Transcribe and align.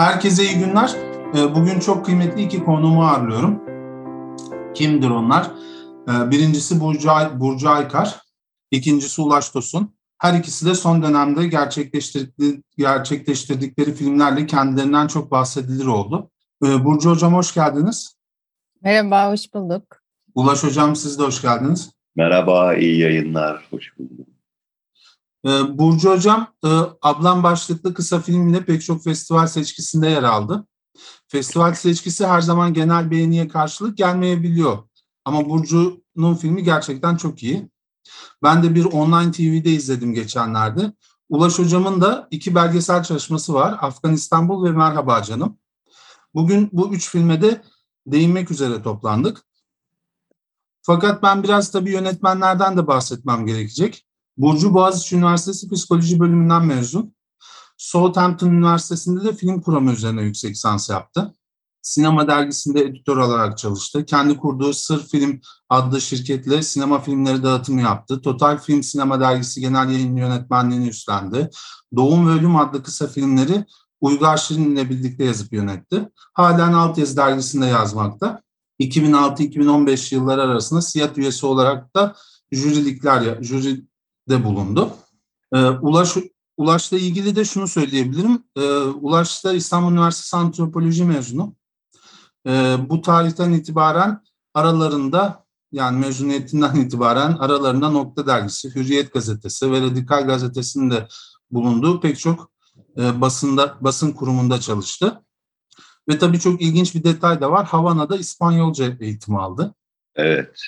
Herkese 0.00 0.44
iyi 0.44 0.58
günler. 0.58 0.90
Ee, 1.34 1.54
bugün 1.54 1.80
çok 1.80 2.06
kıymetli 2.06 2.42
iki 2.42 2.64
konuğumu 2.64 3.04
ağırlıyorum. 3.04 3.62
Kimdir 4.74 5.10
onlar? 5.10 5.50
Ee, 6.08 6.30
birincisi 6.30 6.80
Burcu, 6.80 7.10
Ay 7.10 7.40
Burcu 7.40 7.70
Aykar, 7.70 8.20
ikincisi 8.70 9.22
Ulaş 9.22 9.50
Tosun. 9.50 9.94
Her 10.18 10.34
ikisi 10.34 10.66
de 10.66 10.74
son 10.74 11.02
dönemde 11.02 11.46
gerçekleştirdikleri, 11.46 12.62
gerçekleştirdikleri 12.78 13.94
filmlerle 13.94 14.46
kendilerinden 14.46 15.06
çok 15.06 15.30
bahsedilir 15.30 15.86
oldu. 15.86 16.30
Ee, 16.64 16.84
Burcu 16.84 17.10
Hocam 17.10 17.34
hoş 17.34 17.54
geldiniz. 17.54 18.16
Merhaba, 18.82 19.32
hoş 19.32 19.54
bulduk. 19.54 20.02
Ulaş 20.34 20.64
Hocam 20.64 20.96
siz 20.96 21.18
de 21.18 21.22
hoş 21.22 21.42
geldiniz. 21.42 21.90
Merhaba, 22.16 22.74
iyi 22.74 22.98
yayınlar. 22.98 23.68
Hoş 23.70 23.98
bulduk. 23.98 24.29
Ee, 25.46 25.78
Burcu 25.78 26.10
Hocam, 26.10 26.54
e, 26.64 26.68
Ablam 27.02 27.42
başlıklı 27.42 27.94
kısa 27.94 28.20
filmle 28.20 28.64
pek 28.64 28.82
çok 28.82 29.04
festival 29.04 29.46
seçkisinde 29.46 30.08
yer 30.08 30.22
aldı. 30.22 30.66
Festival 31.28 31.74
seçkisi 31.74 32.26
her 32.26 32.40
zaman 32.40 32.74
genel 32.74 33.10
beğeniye 33.10 33.48
karşılık 33.48 33.98
gelmeyebiliyor. 33.98 34.78
Ama 35.24 35.48
Burcu'nun 35.48 36.34
filmi 36.34 36.62
gerçekten 36.62 37.16
çok 37.16 37.42
iyi. 37.42 37.70
Ben 38.42 38.62
de 38.62 38.74
bir 38.74 38.84
online 38.84 39.32
TV'de 39.32 39.70
izledim 39.70 40.14
geçenlerde. 40.14 40.92
Ulaş 41.28 41.58
Hocam'ın 41.58 42.00
da 42.00 42.28
iki 42.30 42.54
belgesel 42.54 43.02
çalışması 43.02 43.54
var. 43.54 43.78
Afgan 43.80 44.14
İstanbul 44.14 44.64
ve 44.64 44.72
Merhaba 44.72 45.22
Canım. 45.22 45.58
Bugün 46.34 46.68
bu 46.72 46.94
üç 46.94 47.10
filme 47.10 47.42
de 47.42 47.62
değinmek 48.06 48.50
üzere 48.50 48.82
toplandık. 48.82 49.42
Fakat 50.82 51.22
ben 51.22 51.42
biraz 51.42 51.70
tabii 51.70 51.90
yönetmenlerden 51.90 52.76
de 52.76 52.86
bahsetmem 52.86 53.46
gerekecek. 53.46 54.06
Burcu 54.40 54.74
Boğaziçi 54.74 55.16
Üniversitesi 55.16 55.70
Psikoloji 55.70 56.20
Bölümünden 56.20 56.66
mezun. 56.66 57.14
Southampton 57.76 58.50
Üniversitesi'nde 58.50 59.24
de 59.24 59.32
film 59.32 59.60
kuramı 59.60 59.92
üzerine 59.92 60.22
yüksek 60.22 60.50
lisans 60.50 60.90
yaptı. 60.90 61.34
Sinema 61.82 62.28
dergisinde 62.28 62.80
editör 62.80 63.16
olarak 63.16 63.58
çalıştı. 63.58 64.04
Kendi 64.04 64.36
kurduğu 64.36 64.72
Sır 64.72 65.06
Film 65.06 65.40
adlı 65.68 66.00
şirketle 66.00 66.62
sinema 66.62 67.00
filmleri 67.00 67.42
dağıtımı 67.42 67.80
yaptı. 67.80 68.20
Total 68.20 68.58
Film 68.58 68.82
Sinema 68.82 69.20
Dergisi 69.20 69.60
genel 69.60 69.90
yayın 69.90 70.16
yönetmenliğini 70.16 70.88
üstlendi. 70.88 71.50
Doğum 71.96 72.28
ve 72.28 72.32
Ölüm 72.32 72.56
adlı 72.56 72.82
kısa 72.82 73.06
filmleri 73.06 73.64
Uygar 74.00 74.36
Şirin 74.36 74.72
ile 74.72 74.90
birlikte 74.90 75.24
yazıp 75.24 75.52
yönetti. 75.52 76.08
Halen 76.34 76.72
Altyazı 76.72 77.16
dergisinde 77.16 77.66
yazmakta. 77.66 78.42
2006-2015 78.80 80.14
yılları 80.14 80.42
arasında 80.42 80.82
SİAD 80.82 81.16
üyesi 81.16 81.46
olarak 81.46 81.96
da 81.96 82.14
jürilikler, 82.52 83.42
jüride 84.28 84.44
bulundu. 84.44 84.90
Ee, 85.54 85.58
Ulaş 85.58 86.16
Ulaş'la 86.56 86.98
ilgili 86.98 87.36
de 87.36 87.44
şunu 87.44 87.68
söyleyebilirim. 87.68 88.42
Ee, 88.56 88.60
Ulaş 88.80 89.44
da 89.44 89.52
İstanbul 89.52 89.92
Üniversitesi 89.92 90.36
Antropoloji 90.36 91.04
mezunu. 91.04 91.54
Ee, 92.46 92.76
bu 92.88 93.00
tarihten 93.00 93.52
itibaren 93.52 94.20
aralarında 94.54 95.44
yani 95.72 95.98
mezuniyetinden 95.98 96.74
itibaren 96.80 97.32
aralarında 97.32 97.90
Nokta 97.90 98.26
Dergisi, 98.26 98.74
Hürriyet 98.74 99.12
Gazetesi 99.12 99.72
ve 99.72 99.80
Radikal 99.80 100.26
Gazetesi'nin 100.26 100.90
de 100.90 101.08
bulunduğu 101.50 102.00
pek 102.00 102.18
çok 102.18 102.50
e, 102.98 103.20
basında 103.20 103.76
basın 103.80 104.12
kurumunda 104.12 104.60
çalıştı. 104.60 105.22
Ve 106.08 106.18
tabii 106.18 106.40
çok 106.40 106.62
ilginç 106.62 106.94
bir 106.94 107.04
detay 107.04 107.40
da 107.40 107.50
var. 107.52 107.66
Havana'da 107.66 108.16
İspanyolca 108.16 108.96
eğitimi 109.00 109.38
aldı. 109.38 109.74
Evet. 110.14 110.60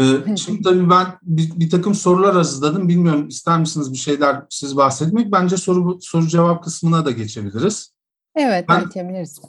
Ee, 0.00 0.36
şimdi 0.36 0.62
tabii 0.62 0.90
ben 0.90 1.06
bir, 1.22 1.60
bir 1.60 1.70
takım 1.70 1.94
sorular 1.94 2.34
hazırladım. 2.34 2.88
Bilmiyorum 2.88 3.28
ister 3.28 3.60
misiniz 3.60 3.92
bir 3.92 3.98
şeyler 3.98 4.42
siz 4.50 4.76
bahsetmek? 4.76 5.32
Bence 5.32 5.56
soru 5.56 5.98
soru 6.00 6.26
cevap 6.26 6.64
kısmına 6.64 7.04
da 7.04 7.10
geçebiliriz. 7.10 7.92
Evet, 8.36 8.68
Ben- 8.68 8.84
geçebiliriz. 8.84 9.40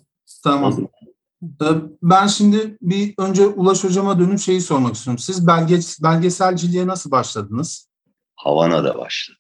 Tamam. 0.44 0.88
Ee, 1.44 1.66
Ben 2.04 2.28
şimdi 2.28 2.78
bir 2.82 3.14
önce 3.20 3.48
Ulaş 3.48 3.84
Hocam'a 3.84 4.20
dönüp 4.20 4.40
şeyi 4.40 4.62
sormak 4.62 4.96
istiyorum. 4.96 5.20
Siz 5.20 5.48
belge, 5.48 5.80
belgeselciliğe 6.04 6.88
nasıl 6.88 7.12
başladınız? 7.12 7.90
Havana'da 8.36 8.98
başladı. 8.98 9.38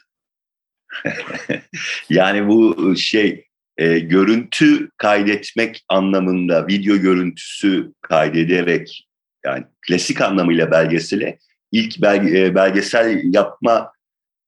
yani 2.09 2.47
bu 2.47 2.95
şey 2.95 3.45
e, 3.77 3.99
görüntü 3.99 4.89
kaydetmek 4.97 5.85
anlamında 5.89 6.67
video 6.67 6.97
görüntüsü 6.97 7.93
kaydederek 8.01 9.06
yani 9.47 9.65
klasik 9.87 10.21
anlamıyla 10.21 10.71
belgesele 10.71 11.37
ilk 11.71 12.01
belge, 12.01 12.39
e, 12.39 12.55
belgesel 12.55 13.33
yapma 13.33 13.91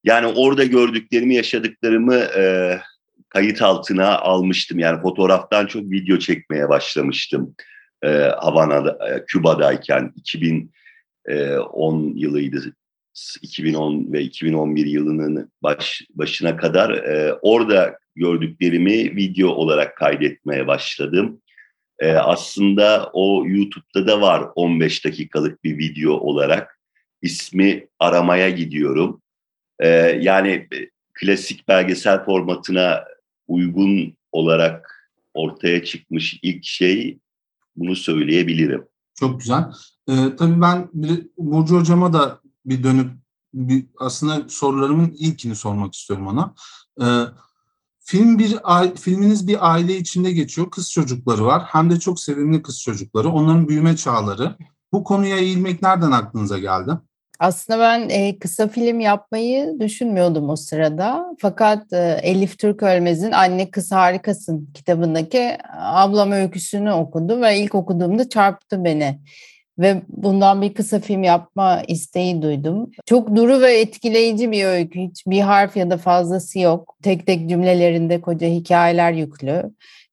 yani 0.03 0.27
orada 0.27 0.63
gördüklerimi 0.63 1.35
yaşadıklarımı 1.35 2.15
e, 2.15 2.75
kayıt 3.29 3.61
altına 3.61 4.17
almıştım. 4.17 4.79
Yani 4.79 5.01
fotoğraftan 5.01 5.65
çok 5.65 5.83
video 5.83 6.19
çekmeye 6.19 6.69
başlamıştım. 6.69 7.55
E, 8.03 8.09
Havana'da, 8.39 9.09
e, 9.09 9.25
Küba'dayken 9.25 10.13
2010 10.15 12.13
yılıydı 12.15 12.73
2010 13.41 14.13
ve 14.13 14.21
2011 14.21 14.85
yılının 14.85 15.51
baş, 15.63 16.01
başına 16.09 16.57
kadar 16.57 16.89
e, 16.89 17.33
orada 17.33 17.99
gördüklerimi 18.15 19.15
video 19.15 19.49
olarak 19.49 19.97
kaydetmeye 19.97 20.67
başladım. 20.67 21.41
E, 21.99 22.11
aslında 22.11 23.09
o 23.13 23.45
YouTube'da 23.47 24.07
da 24.07 24.21
var 24.21 24.47
15 24.55 25.05
dakikalık 25.05 25.63
bir 25.63 25.77
video 25.77 26.13
olarak. 26.13 26.79
İsmi 27.21 27.87
aramaya 27.99 28.49
gidiyorum. 28.49 29.21
E, 29.79 29.87
yani 30.21 30.67
klasik 31.13 31.67
belgesel 31.67 32.25
formatına 32.25 33.03
uygun 33.47 34.17
olarak 34.31 35.11
ortaya 35.33 35.83
çıkmış 35.83 36.39
ilk 36.41 36.63
şey 36.63 37.19
bunu 37.75 37.95
söyleyebilirim. 37.95 38.87
Çok 39.15 39.39
güzel. 39.39 39.63
Ee, 40.09 40.35
tabii 40.37 40.61
ben 40.61 40.89
Burcu 41.37 41.79
Hocam'a 41.79 42.13
da 42.13 42.41
bir 42.65 42.83
dönüp 42.83 43.11
bir, 43.53 43.85
aslında 43.99 44.49
sorularımın 44.49 45.15
ilkini 45.19 45.55
sormak 45.55 45.93
istiyorum 45.93 46.27
ona. 46.27 46.53
Ee, 47.01 47.25
film 48.09 48.39
bir 48.39 48.57
filminiz 48.95 49.47
bir 49.47 49.71
aile 49.71 49.97
içinde 49.97 50.31
geçiyor. 50.31 50.71
Kız 50.71 50.91
çocukları 50.91 51.45
var. 51.45 51.63
Hem 51.65 51.91
de 51.91 51.99
çok 51.99 52.19
sevimli 52.19 52.61
kız 52.61 52.81
çocukları. 52.81 53.29
Onların 53.29 53.67
büyüme 53.67 53.95
çağları. 53.95 54.55
Bu 54.93 55.03
konuya 55.03 55.37
eğilmek 55.37 55.81
nereden 55.81 56.11
aklınıza 56.11 56.57
geldi? 56.57 56.91
Aslında 57.39 57.79
ben 57.79 58.09
e, 58.09 58.39
kısa 58.39 58.67
film 58.67 58.99
yapmayı 58.99 59.79
düşünmüyordum 59.79 60.49
o 60.49 60.55
sırada. 60.55 61.25
Fakat 61.39 61.93
e, 61.93 62.19
Elif 62.23 62.59
Türk 62.59 62.83
Ölmez'in 62.83 63.31
Anne 63.31 63.71
Kız 63.71 63.91
Harikasın 63.91 64.69
kitabındaki 64.73 65.57
ablam 65.77 66.31
öyküsünü 66.31 66.91
okudum 66.91 67.41
ve 67.41 67.59
ilk 67.59 67.75
okuduğumda 67.75 68.29
çarptı 68.29 68.83
beni. 68.83 69.19
Ve 69.79 70.01
bundan 70.09 70.61
bir 70.61 70.73
kısa 70.73 70.99
film 70.99 71.23
yapma 71.23 71.81
isteği 71.87 72.41
duydum. 72.41 72.91
Çok 73.05 73.35
duru 73.35 73.61
ve 73.61 73.79
etkileyici 73.79 74.51
bir 74.51 74.65
öykü. 74.65 74.99
Hiç 74.99 75.27
bir 75.27 75.39
harf 75.39 75.77
ya 75.77 75.89
da 75.89 75.97
fazlası 75.97 76.59
yok. 76.59 76.95
Tek 77.03 77.25
tek 77.25 77.49
cümlelerinde 77.49 78.21
koca 78.21 78.47
hikayeler 78.47 79.11
yüklü. 79.11 79.63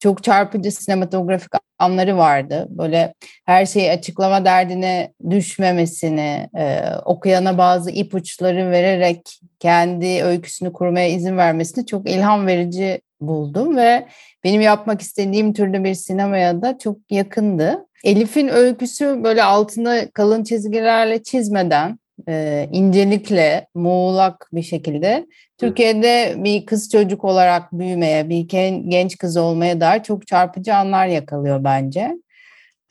Çok 0.01 0.25
çarpıcı 0.25 0.73
sinematografik 0.73 1.53
anları 1.79 2.17
vardı. 2.17 2.67
Böyle 2.71 3.15
her 3.47 3.67
şeyi 3.67 3.91
açıklama 3.91 4.45
derdine 4.45 5.13
düşmemesini, 5.31 6.49
e, 6.59 6.81
okuyana 7.05 7.59
bazı 7.59 7.91
ipuçları 7.91 8.71
vererek 8.71 9.41
kendi 9.59 10.23
öyküsünü 10.23 10.73
kurmaya 10.73 11.09
izin 11.09 11.37
vermesini 11.37 11.87
çok 11.87 12.11
ilham 12.11 12.47
verici 12.47 13.01
buldum 13.21 13.77
ve 13.77 14.07
benim 14.45 14.61
yapmak 14.61 15.01
istediğim 15.01 15.53
türlü 15.53 15.85
bir 15.85 15.95
sinemaya 15.95 16.63
da 16.63 16.79
çok 16.79 16.99
yakındı. 17.11 17.87
Elif'in 18.07 18.49
öyküsü 18.49 19.25
böyle 19.25 19.43
altına 19.43 20.11
kalın 20.11 20.45
çizgilerle 20.45 21.23
çizmeden, 21.23 21.99
e, 22.29 22.69
incelikle, 22.73 23.67
muğlak 23.75 24.49
bir 24.53 24.63
şekilde 24.63 25.27
Türkiye'de 25.59 26.35
bir 26.37 26.67
kız 26.67 26.91
çocuk 26.91 27.25
olarak 27.25 27.73
büyümeye, 27.73 28.29
bir 28.29 28.41
gen- 28.41 28.91
genç 28.91 29.19
kız 29.19 29.37
olmaya 29.37 29.81
dair 29.81 30.03
çok 30.03 30.27
çarpıcı 30.27 30.75
anlar 30.75 31.07
yakalıyor 31.07 31.65
bence. 31.65 32.13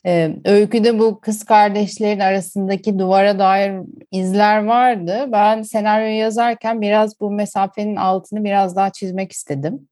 Ee, 0.06 0.30
öyküde 0.44 0.98
bu 0.98 1.20
kız 1.20 1.44
kardeşlerin 1.44 2.20
arasındaki 2.20 2.98
duvara 2.98 3.38
dair 3.38 3.72
izler 4.12 4.64
vardı. 4.64 5.28
Ben 5.32 5.62
senaryoyu 5.62 6.18
yazarken 6.18 6.80
biraz 6.80 7.20
bu 7.20 7.30
mesafenin 7.30 7.96
altını 7.96 8.44
biraz 8.44 8.76
daha 8.76 8.92
çizmek 8.92 9.32
istedim. 9.32 9.88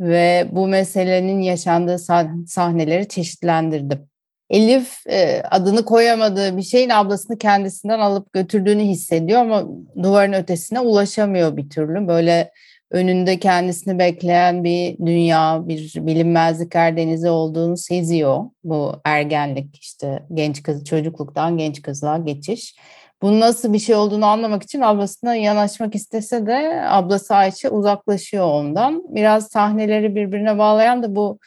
Ve 0.00 0.46
bu 0.52 0.66
meselenin 0.66 1.40
yaşandığı 1.40 1.94
sah- 1.94 2.46
sahneleri 2.46 3.08
çeşitlendirdim. 3.08 4.11
Elif 4.50 5.06
e, 5.06 5.42
adını 5.50 5.84
koyamadığı 5.84 6.56
bir 6.56 6.62
şeyin 6.62 6.90
ablasını 6.90 7.38
kendisinden 7.38 7.98
alıp 7.98 8.32
götürdüğünü 8.32 8.82
hissediyor 8.82 9.40
ama 9.40 9.64
duvarın 10.02 10.32
ötesine 10.32 10.80
ulaşamıyor 10.80 11.56
bir 11.56 11.70
türlü. 11.70 12.08
Böyle 12.08 12.52
önünde 12.92 13.38
kendisini 13.38 13.98
bekleyen 13.98 14.64
bir 14.64 14.98
dünya, 15.06 15.62
bir 15.68 15.94
bilinmezlik 15.96 16.74
denizi 16.74 17.30
olduğunu 17.30 17.76
seziyor. 17.76 18.44
Bu 18.64 18.92
ergenlik 19.04 19.76
işte 19.76 20.22
genç 20.34 20.62
kız 20.62 20.84
çocukluktan 20.84 21.58
genç 21.58 21.82
kızlığa 21.82 22.18
geçiş. 22.18 22.74
bunun 23.22 23.40
nasıl 23.40 23.72
bir 23.72 23.78
şey 23.78 23.94
olduğunu 23.94 24.26
anlamak 24.26 24.62
için 24.62 24.80
ablasına 24.80 25.34
yanaşmak 25.34 25.94
istese 25.94 26.46
de 26.46 26.82
ablası 26.88 27.34
Ayşe 27.34 27.68
uzaklaşıyor 27.68 28.44
ondan. 28.46 29.02
Biraz 29.14 29.46
sahneleri 29.48 30.14
birbirine 30.14 30.58
bağlayan 30.58 31.02
da 31.02 31.16
bu 31.16 31.38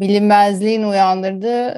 bilinmezliğin 0.00 0.82
uyandırdığı 0.82 1.74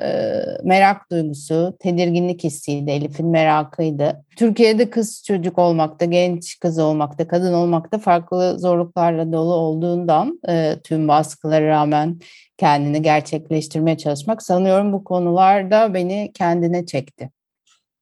merak 0.64 1.10
duygusu, 1.10 1.76
tedirginlik 1.80 2.44
hissiydi, 2.44 2.90
Elif'in 2.90 3.26
merakıydı. 3.26 4.24
Türkiye'de 4.36 4.90
kız 4.90 5.24
çocuk 5.26 5.58
olmakta, 5.58 6.04
genç 6.04 6.58
kız 6.60 6.78
olmakta, 6.78 7.28
kadın 7.28 7.52
olmakta 7.52 7.98
farklı 7.98 8.58
zorluklarla 8.58 9.32
dolu 9.32 9.54
olduğundan 9.54 10.40
tüm 10.84 11.08
baskılara 11.08 11.66
rağmen 11.66 12.20
kendini 12.56 13.02
gerçekleştirmeye 13.02 13.98
çalışmak 13.98 14.42
sanıyorum 14.42 14.92
bu 14.92 15.04
konularda 15.04 15.94
beni 15.94 16.30
kendine 16.34 16.86
çekti. 16.86 17.30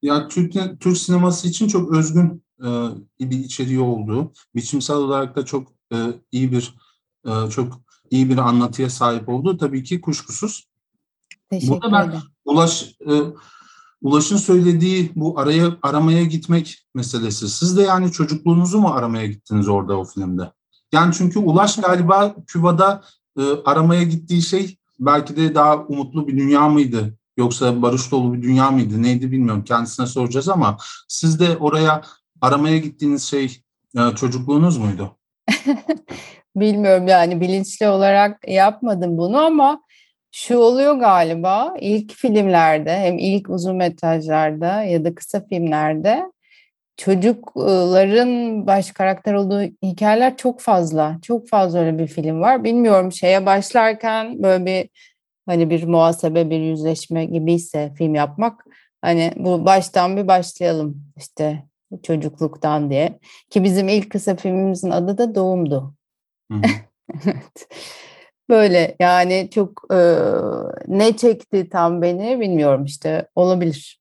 Ya 0.03 0.29
Türk, 0.29 0.81
Türk 0.81 0.97
sineması 0.97 1.49
için 1.49 1.69
çok 1.69 1.93
özgün 1.93 2.45
bir 3.21 3.39
içeriği 3.39 3.81
olduğu, 3.81 4.33
biçimsel 4.57 4.97
olarak 4.97 5.37
da 5.37 5.45
çok 5.45 5.69
iyi 6.33 6.53
bir 6.53 6.75
çok 7.51 7.82
iyi 8.13 8.31
bir 8.31 8.39
anlatıya 8.39 8.91
sahip 8.91 9.29
olduğu 9.29 9.57
tabii 9.57 9.83
ki 9.83 10.01
kuşkusuz. 10.01 10.69
Teşekkür 11.51 11.73
Burada 11.73 11.93
ben. 11.93 12.23
Ulaş 12.45 12.95
e, 13.11 13.13
Ulaş'ın 14.03 14.37
söylediği 14.37 15.13
bu 15.17 15.39
araya 15.39 15.77
aramaya 15.83 16.25
gitmek 16.25 16.87
meselesi. 16.95 17.49
Siz 17.49 17.77
de 17.77 17.83
yani 17.83 18.13
çocukluğunuzu 18.13 18.79
mu 18.79 18.89
aramaya 18.89 19.27
gittiniz 19.27 19.69
orada 19.69 19.99
o 19.99 20.05
filmde? 20.05 20.53
Yani 20.93 21.15
çünkü 21.15 21.39
Ulaş 21.39 21.77
galiba 21.77 22.35
Küba'da 22.47 23.03
e, 23.39 23.43
aramaya 23.65 24.03
gittiği 24.03 24.43
şey 24.43 24.77
belki 25.01 25.37
de 25.37 25.55
daha 25.55 25.77
umutlu 25.77 26.29
bir 26.29 26.37
dünya 26.37 26.69
mıydı? 26.69 27.19
Yoksa 27.37 27.83
barış 27.83 28.11
dolu 28.11 28.35
bir 28.35 28.43
dünya 28.43 28.71
mıydı? 28.71 29.03
Neydi 29.03 29.33
bilmiyorum. 29.33 29.65
Kendisine 29.65 30.07
soracağız 30.07 30.49
ama 30.49 30.77
siz 31.09 31.41
de 31.41 31.57
oraya 31.57 32.03
aramaya 32.41 32.79
gittiğiniz 32.79 33.23
şey 33.23 33.63
e, 33.99 34.15
çocukluğunuz 34.17 34.79
muydu? 34.79 35.17
Bilmiyorum 36.57 37.09
yani 37.09 37.41
bilinçli 37.41 37.89
olarak 37.89 38.49
yapmadım 38.49 39.19
bunu 39.19 39.39
ama 39.39 39.83
şu 40.33 40.59
oluyor 40.59 40.95
galiba 40.95 41.75
ilk 41.81 42.13
filmlerde 42.13 42.97
hem 42.99 43.19
ilk 43.19 43.51
uzun 43.51 43.77
metrajlarda 43.77 44.83
ya 44.83 45.05
da 45.05 45.15
kısa 45.15 45.47
filmlerde 45.47 46.33
çocukların 46.97 48.67
baş 48.67 48.93
karakter 48.93 49.35
olduğu 49.35 49.63
hikayeler 49.83 50.37
çok 50.37 50.61
fazla. 50.61 51.19
Çok 51.23 51.49
fazla 51.49 51.79
öyle 51.79 51.99
bir 51.99 52.07
film 52.07 52.41
var. 52.41 52.65
Bilmiyorum 52.65 53.13
şeye 53.13 53.47
başlarken 53.47 54.43
böyle 54.43 54.67
bir 54.67 54.89
hani 55.47 55.71
bir 55.71 55.85
muhasebe 55.85 56.51
bir 56.51 56.61
yüzleşme 56.61 57.25
gibiyse 57.25 57.93
film 57.99 58.15
yapmak 58.15 58.65
hani 59.03 59.33
bu 59.37 59.65
baştan 59.65 60.17
bir 60.17 60.29
başlayalım 60.29 61.05
işte 61.17 61.65
çocukluktan 62.03 62.91
diye. 62.91 63.19
Ki 63.51 63.65
bizim 63.65 63.89
ilk 63.89 64.11
kısa 64.11 64.37
filmimizin 64.37 64.91
adı 64.91 65.19
da 65.19 65.35
Doğum'du. 65.35 65.95
Evet. 67.25 67.69
Böyle 68.49 68.97
yani 69.01 69.49
çok 69.55 69.83
e, 69.93 69.99
ne 70.87 71.17
çekti 71.17 71.69
tam 71.69 72.03
beni 72.03 72.41
bilmiyorum 72.41 72.85
işte 72.85 73.29
olabilir. 73.35 74.01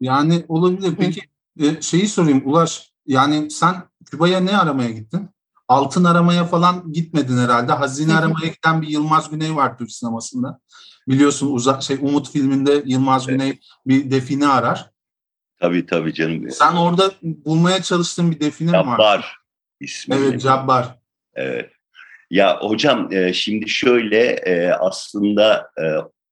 Yani 0.00 0.44
olabilir. 0.48 0.94
Peki 0.98 1.20
e, 1.60 1.82
şeyi 1.82 2.08
sorayım 2.08 2.42
Ulaş. 2.46 2.92
Yani 3.06 3.50
sen 3.50 3.74
Küba'ya 4.10 4.40
ne 4.40 4.58
aramaya 4.58 4.90
gittin? 4.90 5.28
Altın 5.68 6.04
aramaya 6.04 6.44
falan 6.44 6.92
gitmedin 6.92 7.38
herhalde. 7.38 7.72
Hazine 7.72 8.14
aramaya 8.14 8.46
giden 8.46 8.82
bir 8.82 8.88
Yılmaz 8.88 9.30
Güney 9.30 9.56
var 9.56 9.78
Türk 9.78 9.92
sinemasında. 9.92 10.60
Biliyorsun 11.08 11.54
uza, 11.54 11.80
şey 11.80 11.96
Umut 12.00 12.30
filminde 12.30 12.82
Yılmaz 12.86 13.28
Evet. 13.28 13.40
Güney 13.40 13.60
bir 13.86 14.10
define 14.10 14.48
arar. 14.48 14.90
Tabii 15.60 15.86
tabii 15.86 16.14
canım. 16.14 16.50
Sen 16.50 16.76
orada 16.76 17.12
bulmaya 17.22 17.82
çalıştığın 17.82 18.30
bir 18.30 18.40
define 18.40 18.70
mi 18.70 18.76
var? 18.76 18.84
Cabbar 18.84 19.36
ismi. 19.80 20.14
Evet 20.14 20.42
Cabbar. 20.42 20.97
Evet. 21.38 21.70
Ya 22.30 22.58
hocam 22.60 23.12
e, 23.12 23.32
şimdi 23.32 23.68
şöyle 23.68 24.24
e, 24.24 24.70
aslında 24.70 25.70
e, 25.78 25.84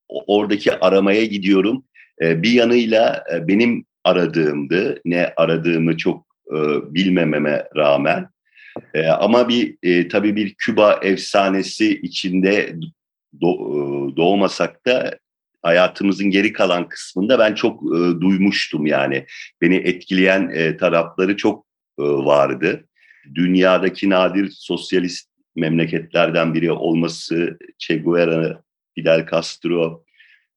oradaki 0.09 0.81
aramaya 0.81 1.25
gidiyorum. 1.25 1.85
E, 2.23 2.43
bir 2.43 2.51
yanıyla 2.51 3.25
e, 3.35 3.49
benim 3.49 3.85
aradığımdı. 4.05 5.01
Ne 5.05 5.33
aradığımı 5.37 5.97
çok 5.97 6.27
e, 6.51 6.57
bilmememe 6.95 7.69
rağmen. 7.77 8.29
E, 8.95 9.07
ama 9.07 9.49
bir 9.49 9.77
e, 9.83 10.09
tabii 10.09 10.37
bir 10.37 10.55
Küba 10.55 11.01
efsanesi 11.03 12.01
içinde 12.01 12.77
do- 13.41 14.13
e, 14.13 14.17
doğmasak 14.17 14.87
da 14.87 15.19
hayatımızın 15.63 16.31
geri 16.31 16.53
kalan 16.53 16.89
kısmında 16.89 17.39
ben 17.39 17.55
çok 17.55 17.83
e, 17.83 18.21
duymuştum 18.21 18.87
yani. 18.87 19.27
Beni 19.63 19.77
etkileyen 19.77 20.51
e, 20.55 20.77
tarafları 20.77 21.37
çok 21.37 21.67
e, 21.99 22.03
vardı. 22.03 22.85
Dünyadaki 23.35 24.11
nadir 24.11 24.51
sosyalist 24.51 25.29
memleketlerden 25.57 26.55
biri 26.55 26.73
olması 26.73 27.59
Che 27.79 27.97
Guevara, 27.97 28.63
Fidel 28.95 29.27
Castro 29.31 30.05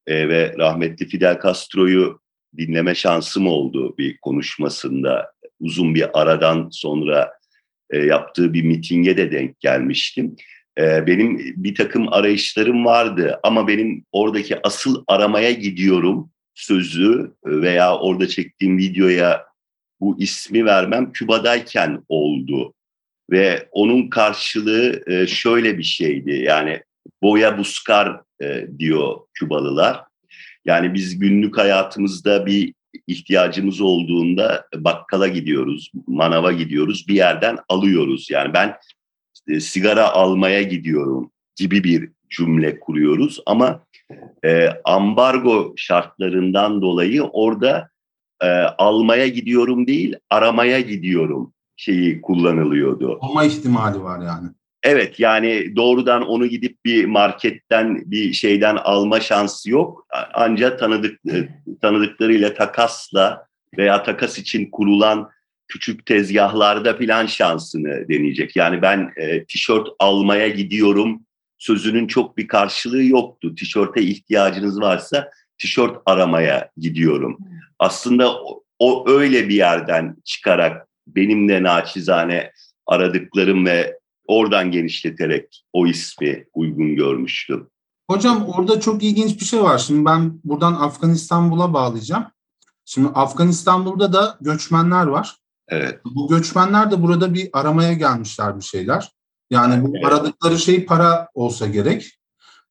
e, 0.08 0.30
ve 0.30 0.56
rahmetli 0.58 1.08
Fidel 1.08 1.40
Castro'yu 1.44 2.20
dinleme 2.58 2.96
şansım 2.96 3.48
oldu 3.48 3.98
bir 3.98 4.18
konuşmasında. 4.18 5.32
Uzun 5.60 5.96
bir 5.96 6.22
aradan 6.22 6.70
sonra 6.72 7.32
e, 7.90 7.98
yaptığı 7.98 8.54
bir 8.54 8.64
mitinge 8.64 9.18
de 9.18 9.32
denk 9.32 9.60
gelmiştim. 9.60 10.36
E, 10.78 11.08
benim 11.08 11.38
bir 11.56 11.76
takım 11.76 12.14
arayışlarım 12.14 12.86
vardı 12.86 13.40
ama 13.44 13.68
benim 13.68 14.06
oradaki 14.12 14.68
asıl 14.68 15.04
aramaya 15.08 15.52
gidiyorum 15.52 16.32
sözü 16.54 17.34
veya 17.46 17.98
orada 17.98 18.28
çektiğim 18.28 18.78
videoya 18.78 19.49
bu 20.02 20.20
ismi 20.20 20.66
vermem 20.66 21.12
Küba'dayken 21.12 22.04
oldu. 22.10 22.74
Ve 23.32 23.68
onun 23.72 24.10
karşılığı 24.10 25.04
e, 25.08 25.28
şöyle 25.28 25.78
bir 25.78 25.84
şeydi. 25.84 26.32
Yani 26.32 26.84
boya 27.22 27.58
buskar 27.58 28.22
e, 28.42 28.68
diyor 28.80 29.18
Kübalılar. 29.34 30.04
Yani 30.66 30.94
biz 30.94 31.20
günlük 31.20 31.58
hayatımızda 31.58 32.46
bir 32.46 32.74
ihtiyacımız 33.08 33.82
olduğunda 33.82 34.68
bakkala 34.76 35.28
gidiyoruz, 35.28 35.92
manava 36.08 36.52
gidiyoruz, 36.52 37.06
bir 37.08 37.16
yerden 37.16 37.58
alıyoruz. 37.70 38.30
Yani 38.30 38.54
ben 38.54 38.76
e, 39.48 39.60
sigara 39.60 40.10
almaya 40.10 40.62
gidiyorum 40.62 41.32
gibi 41.56 41.84
bir 41.84 42.10
cümle 42.30 42.80
kuruyoruz 42.80 43.40
ama 43.46 43.84
ambargo 44.84 45.74
şartlarından 45.78 46.82
dolayı 46.82 47.24
orada 47.24 47.90
e, 48.42 48.48
almaya 48.78 49.28
gidiyorum 49.28 49.88
değil, 49.88 50.16
aramaya 50.30 50.80
gidiyorum 50.80 51.54
şeyi 51.76 52.22
kullanılıyordu. 52.22 53.18
Olma 53.22 53.44
ihtimali 53.44 54.04
var 54.04 54.26
yani. 54.26 54.50
Evet 54.84 55.20
yani 55.20 55.76
doğrudan 55.76 56.28
onu 56.28 56.48
gidip 56.48 56.86
bir 56.86 57.06
marketten 57.06 58.04
bir 58.06 58.34
şeyden 58.34 58.76
alma 58.76 59.20
şansı 59.20 59.70
yok. 59.70 60.08
Ancak 60.34 60.80
tanıdık 60.80 61.20
e, 61.32 61.50
tanıdıklarıyla 61.82 62.54
takasla 62.54 63.46
veya 63.78 64.04
takas 64.04 64.38
için 64.38 64.72
kurulan 64.72 65.30
küçük 65.68 66.06
tezgahlarda 66.06 66.98
filan 66.98 67.26
şansını 67.26 68.10
deneyecek. 68.10 68.56
Yani 68.56 68.82
ben 68.82 69.14
e, 69.16 69.46
tişört 69.46 69.88
almaya 70.00 70.48
gidiyorum 70.48 71.22
sözünün 71.58 72.08
çok 72.08 72.38
bir 72.38 72.48
karşılığı 72.48 73.04
yoktu. 73.04 73.56
Tişörte 73.56 74.02
ihtiyacınız 74.02 74.82
varsa 74.82 75.30
tişört 75.58 75.98
aramaya 76.06 76.70
gidiyorum. 76.78 77.38
Aslında 77.80 78.36
o, 78.36 78.64
o 78.80 79.10
öyle 79.10 79.50
bir 79.50 79.56
yerden 79.56 80.16
çıkarak 80.26 80.88
benim 81.08 81.50
de 81.50 81.64
naçizane 81.64 82.52
aradıklarım 82.88 83.66
ve 83.66 84.00
oradan 84.28 84.72
genişleterek 84.72 85.66
o 85.74 85.88
ismi 85.88 86.46
uygun 86.54 86.96
görmüştüm. 86.96 87.70
Hocam 88.10 88.46
orada 88.46 88.80
çok 88.80 89.04
ilginç 89.04 89.40
bir 89.40 89.46
şey 89.46 89.62
var. 89.62 89.78
Şimdi 89.78 90.06
ben 90.06 90.40
buradan 90.44 90.74
Afganistanbul'a 90.74 91.74
bağlayacağım. 91.74 92.26
Şimdi 92.86 93.08
Afganistanbul'da 93.08 94.14
da 94.14 94.38
göçmenler 94.42 95.06
var. 95.06 95.36
Evet, 95.68 96.00
Bu 96.06 96.28
göçmenler 96.28 96.92
de 96.92 97.04
burada 97.04 97.34
bir 97.34 97.50
aramaya 97.54 97.94
gelmişler 97.94 98.58
bir 98.58 98.64
şeyler. 98.64 99.12
Yani 99.50 99.84
bu 99.84 99.98
Evet. 99.98 100.06
aradıkları 100.06 100.60
şey 100.60 100.86
para 100.86 101.28
olsa 101.34 101.68
gerek. 101.68 102.20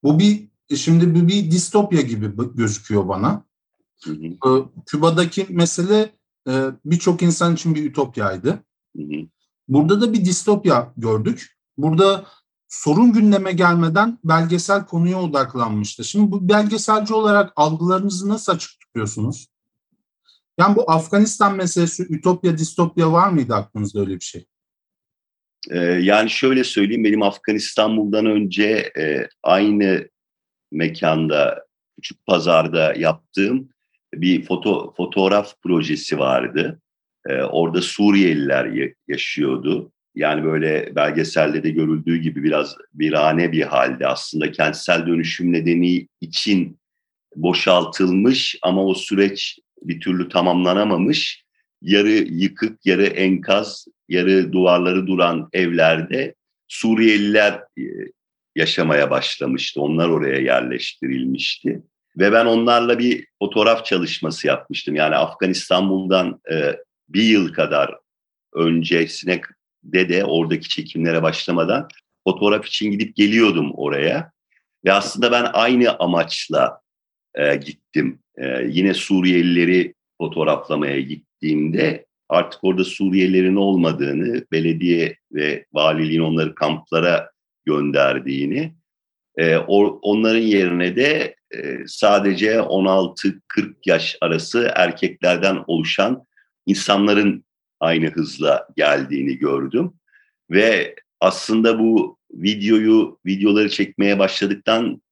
Bu 0.03 0.19
bir 0.19 0.49
şimdi 0.77 1.15
bu 1.15 1.29
bir 1.29 1.51
distopya 1.51 2.01
gibi 2.01 2.31
gözüküyor 2.55 3.09
bana. 3.09 3.45
Hı 4.05 4.11
hı, 4.11 4.25
Ee, 4.25 4.65
Küba'daki 4.87 5.47
mesele 5.51 6.11
e, 6.49 6.53
birçok 6.85 7.23
insan 7.23 7.55
için 7.55 7.75
bir 7.75 7.91
ütopyaydı. 7.91 8.49
hı 8.97 9.03
hı. 9.03 9.29
Burada 9.69 10.01
da 10.01 10.13
bir 10.13 10.25
distopya 10.25 10.93
gördük. 10.97 11.57
Burada 11.77 12.27
sorun 12.69 13.13
gündeme 13.13 13.53
gelmeden 13.53 14.19
belgesel 14.25 14.87
konuya 14.87 15.21
odaklanmıştı. 15.21 16.05
Şimdi 16.05 16.33
bu 16.33 16.49
belgeselci 16.49 17.15
olarak 17.15 17.53
algılarınızı 17.57 18.29
nasıl 18.29 18.53
açık 18.53 18.81
tutuyorsunuz? 18.81 19.49
Yani 20.59 20.77
bu 20.77 20.91
Afganistan 20.91 21.57
meselesi, 21.57 22.03
ütopya, 22.03 22.59
distopya 22.59 23.13
var 23.13 23.29
mıydı 23.29 23.55
aklınızda 23.55 24.01
öyle 24.01 24.15
bir 24.15 24.25
şey? 24.25 24.47
Ee, 25.71 25.79
yani 25.79 26.31
şöyle 26.31 26.65
söyleyeyim, 26.65 27.05
benim 27.05 27.23
Afganistan'dan 27.23 28.27
önce 28.27 28.93
e, 28.99 29.29
aynı 29.43 30.09
mekanda, 30.73 31.67
küçük 31.97 32.27
pazarda 32.27 32.95
yaptığım 32.95 33.69
bir 34.15 34.43
foto 34.43 34.95
fotoğraf 34.97 35.63
projesi 35.63 36.19
vardı. 36.19 36.81
E, 37.29 37.43
orada 37.43 37.83
Suriyeliler 37.83 38.91
yaşıyordu. 39.09 39.93
Yani 40.15 40.45
böyle 40.45 40.97
belgeselde 40.97 41.63
de 41.63 41.71
görüldüğü 41.71 42.17
gibi 42.17 42.43
biraz 42.43 42.77
virane 42.95 43.53
bir 43.53 43.63
halde 43.63 44.07
aslında 44.07 44.53
kentsel 44.53 45.07
dönüşüm 45.07 45.53
nedeni 45.53 46.09
için 46.21 46.79
boşaltılmış 47.37 48.59
ama 48.63 48.85
o 48.85 48.95
süreç 48.95 49.59
bir 49.83 50.01
türlü 50.01 50.29
tamamlanamamış. 50.29 51.45
Yarı 51.83 52.11
yıkık, 52.11 52.87
yarı 52.87 53.07
enkaz, 53.07 53.87
yarı 54.09 54.53
duvarları 54.53 55.07
duran 55.07 55.49
evlerde 55.53 56.35
Suriyeliler 56.69 57.53
e, 57.79 57.83
yaşamaya 58.57 59.11
başlamıştı. 59.11 59.81
Onlar 59.81 60.09
oraya 60.09 60.39
yerleştirilmişti. 60.41 61.83
Ve 62.19 62.33
ben 62.33 62.47
onlarla 62.47 62.99
bir 62.99 63.27
fotoğraf 63.39 63.85
çalışması 63.85 64.47
yapmıştım. 64.47 64.95
Yani 64.95 65.17
Afganistan'dan 65.17 66.41
e, 66.51 66.77
bir 67.09 67.23
yıl 67.23 67.53
kadar 67.53 67.95
öncesine 68.55 69.41
de 69.83 70.09
de 70.09 70.25
oradaki 70.25 70.69
çekimlere 70.69 71.23
başlamadan 71.23 71.89
fotoğraf 72.25 72.67
için 72.67 72.91
gidip 72.91 73.17
geliyordum 73.17 73.73
oraya. 73.75 74.33
Ve 74.85 74.93
aslında 74.93 75.33
ben 75.33 75.51
aynı 75.53 75.99
amaçla 75.99 76.81
e, 77.35 77.57
gittim. 77.57 78.19
E, 78.37 78.63
yine 78.69 78.95
Suriyelileri 78.95 79.95
fotoğraflamaya 80.21 81.01
gittiğimde 81.01 82.07
artık 82.29 82.65
orada 82.65 82.85
Suriyelilerin 82.85 83.57
olmadığını, 83.57 84.45
belediye 84.53 85.17
ve 85.33 85.67
valiliğin 85.73 86.21
onları 86.21 86.55
kamplara 86.55 87.31
gönderdiğini, 87.67 88.75
e, 89.37 89.57
or, 89.57 89.99
onların 90.03 90.41
yerine 90.41 90.97
de 90.97 91.38
sadece 91.87 92.55
16-40 92.55 93.75
yaş 93.87 94.17
arası 94.21 94.73
erkeklerden 94.75 95.65
oluşan 95.67 96.25
insanların 96.67 97.45
aynı 97.81 98.07
hızla 98.07 98.69
geldiğini 98.77 99.39
gördüm. 99.39 99.93
Ve 100.51 100.95
aslında 101.21 101.79
bu 101.79 102.19
videoyu, 102.31 103.19
videoları 103.27 103.69
çekmeye 103.69 104.19
başladıktan 104.19 105.03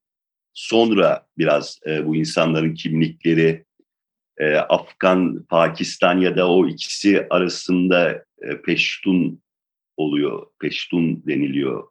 sonra 0.54 1.26
biraz 1.38 1.80
e, 1.86 2.06
bu 2.06 2.16
insanların 2.16 2.74
kimlikleri, 2.74 3.64
e, 4.38 4.54
Afgan, 4.56 5.44
Pakistan 5.48 6.18
ya 6.18 6.36
da 6.36 6.50
o 6.50 6.68
ikisi 6.68 7.26
arasında 7.30 8.24
e, 8.42 8.62
Peştun 8.62 9.42
oluyor, 9.96 10.46
Peştun 10.60 11.26
deniliyor 11.26 11.88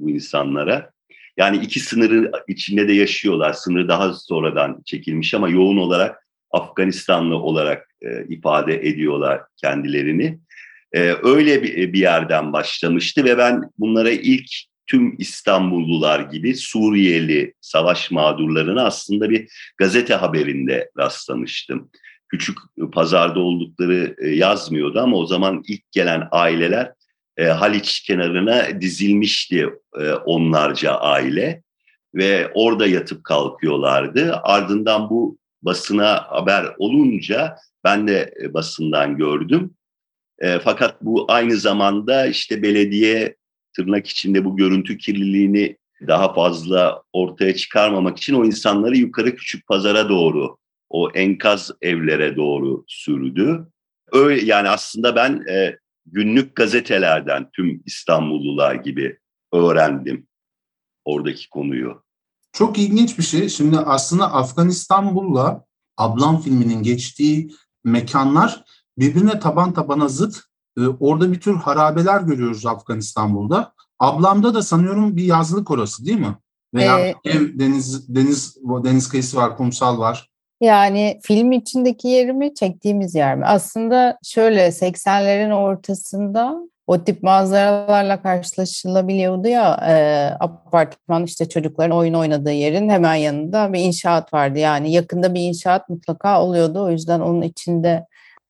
bu 0.00 0.10
insanlara. 0.10 0.92
Yani 1.36 1.56
iki 1.56 1.80
sınırı 1.80 2.32
içinde 2.48 2.88
de 2.88 2.92
yaşıyorlar. 2.92 3.52
Sınır 3.52 3.88
daha 3.88 4.14
sonradan 4.14 4.82
çekilmiş 4.84 5.34
ama 5.34 5.48
yoğun 5.48 5.76
olarak 5.76 6.26
Afganistanlı 6.50 7.36
olarak 7.36 7.88
e, 8.02 8.24
ifade 8.28 8.88
ediyorlar 8.88 9.40
kendilerini. 9.56 10.38
E, 10.92 11.00
öyle 11.22 11.62
bir, 11.62 11.92
bir 11.92 11.98
yerden 11.98 12.52
başlamıştı 12.52 13.24
ve 13.24 13.38
ben 13.38 13.70
bunlara 13.78 14.10
ilk 14.10 14.50
tüm 14.86 15.14
İstanbullular 15.18 16.20
gibi 16.20 16.54
Suriyeli 16.54 17.54
savaş 17.60 18.10
mağdurlarına 18.10 18.84
aslında 18.84 19.30
bir 19.30 19.48
gazete 19.76 20.14
haberinde 20.14 20.90
rastlamıştım. 20.98 21.90
Küçük 22.28 22.58
pazarda 22.92 23.40
oldukları 23.40 24.16
e, 24.18 24.28
yazmıyordu 24.28 25.00
ama 25.00 25.16
o 25.16 25.26
zaman 25.26 25.62
ilk 25.68 25.92
gelen 25.92 26.28
aileler 26.30 26.92
e, 27.36 27.44
Haliç 27.44 28.00
kenarına 28.00 28.80
dizilmişti 28.80 29.68
e, 30.00 30.12
onlarca 30.12 30.92
aile 30.92 31.62
ve 32.14 32.50
orada 32.54 32.86
yatıp 32.86 33.24
kalkıyorlardı. 33.24 34.40
Ardından 34.42 35.10
bu 35.10 35.38
basına 35.62 36.24
haber 36.28 36.66
olunca 36.78 37.56
ben 37.84 38.08
de 38.08 38.34
e, 38.42 38.54
basından 38.54 39.16
gördüm. 39.16 39.74
E, 40.38 40.58
fakat 40.58 41.02
bu 41.02 41.24
aynı 41.28 41.56
zamanda 41.56 42.26
işte 42.26 42.62
belediye 42.62 43.36
tırnak 43.76 44.06
içinde 44.06 44.44
bu 44.44 44.56
görüntü 44.56 44.98
kirliliğini 44.98 45.76
daha 46.06 46.34
fazla 46.34 47.02
ortaya 47.12 47.54
çıkarmamak 47.54 48.18
için 48.18 48.34
o 48.34 48.44
insanları 48.44 48.96
yukarı 48.96 49.36
küçük 49.36 49.66
pazara 49.66 50.08
doğru, 50.08 50.56
o 50.88 51.10
enkaz 51.10 51.70
evlere 51.82 52.36
doğru 52.36 52.84
sürdü. 52.88 53.66
Öyle 54.12 54.44
yani 54.44 54.68
aslında 54.68 55.16
ben 55.16 55.44
e, 55.50 55.78
günlük 56.06 56.56
gazetelerden 56.56 57.50
tüm 57.52 57.82
İstanbullular 57.86 58.74
gibi 58.74 59.18
öğrendim 59.52 60.26
oradaki 61.04 61.50
konuyu. 61.50 62.02
Çok 62.52 62.78
ilginç 62.78 63.18
bir 63.18 63.22
şey. 63.22 63.48
Şimdi 63.48 63.78
aslında 63.78 64.32
Afganistanbul'la 64.32 65.64
Ablam 65.96 66.40
filminin 66.40 66.82
geçtiği 66.82 67.50
mekanlar 67.84 68.64
birbirine 68.98 69.40
taban 69.40 69.72
tabana 69.72 70.08
zıt. 70.08 70.40
Ee, 70.78 70.86
orada 70.86 71.32
bir 71.32 71.40
tür 71.40 71.54
harabeler 71.54 72.20
görüyoruz 72.20 72.66
Afganistanbul'da. 72.66 73.72
Ablam'da 73.98 74.54
da 74.54 74.62
sanıyorum 74.62 75.16
bir 75.16 75.24
yazlık 75.24 75.70
orası 75.70 76.06
değil 76.06 76.18
mi? 76.18 76.36
Veya 76.74 76.98
ee, 76.98 77.14
ev, 77.24 77.58
deniz, 77.58 78.14
deniz, 78.14 78.56
deniz 78.84 79.08
kıyısı 79.08 79.36
var, 79.36 79.56
kumsal 79.56 79.98
var. 79.98 80.30
Yani 80.60 81.18
film 81.22 81.52
içindeki 81.52 82.08
yer 82.08 82.32
mi, 82.32 82.54
çektiğimiz 82.54 83.14
yer 83.14 83.36
mi? 83.36 83.44
Aslında 83.46 84.18
şöyle 84.22 84.66
80'lerin 84.68 85.52
ortasında 85.54 86.56
o 86.86 87.04
tip 87.04 87.22
manzaralarla 87.22 88.22
karşılaşılabiliyordu 88.22 89.48
ya 89.48 89.80
e, 89.88 89.94
apartman 90.40 91.24
işte 91.24 91.48
çocukların 91.48 91.96
oyun 91.96 92.14
oynadığı 92.14 92.52
yerin 92.52 92.88
hemen 92.88 93.14
yanında 93.14 93.72
bir 93.72 93.78
inşaat 93.78 94.34
vardı. 94.34 94.58
Yani 94.58 94.92
yakında 94.92 95.34
bir 95.34 95.40
inşaat 95.40 95.88
mutlaka 95.88 96.42
oluyordu. 96.42 96.82
O 96.82 96.90
yüzden 96.90 97.20
onun 97.20 97.42
içinde 97.42 98.06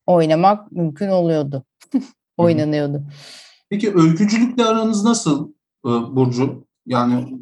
oynamak 0.06 0.72
mümkün 0.72 1.08
oluyordu. 1.08 1.64
Oynanıyordu. 2.36 3.02
Peki 3.70 3.94
öykücülükle 3.94 4.64
aranız 4.64 5.04
nasıl 5.04 5.52
e, 5.86 5.88
Burcu? 5.88 6.66
Yani 6.86 7.38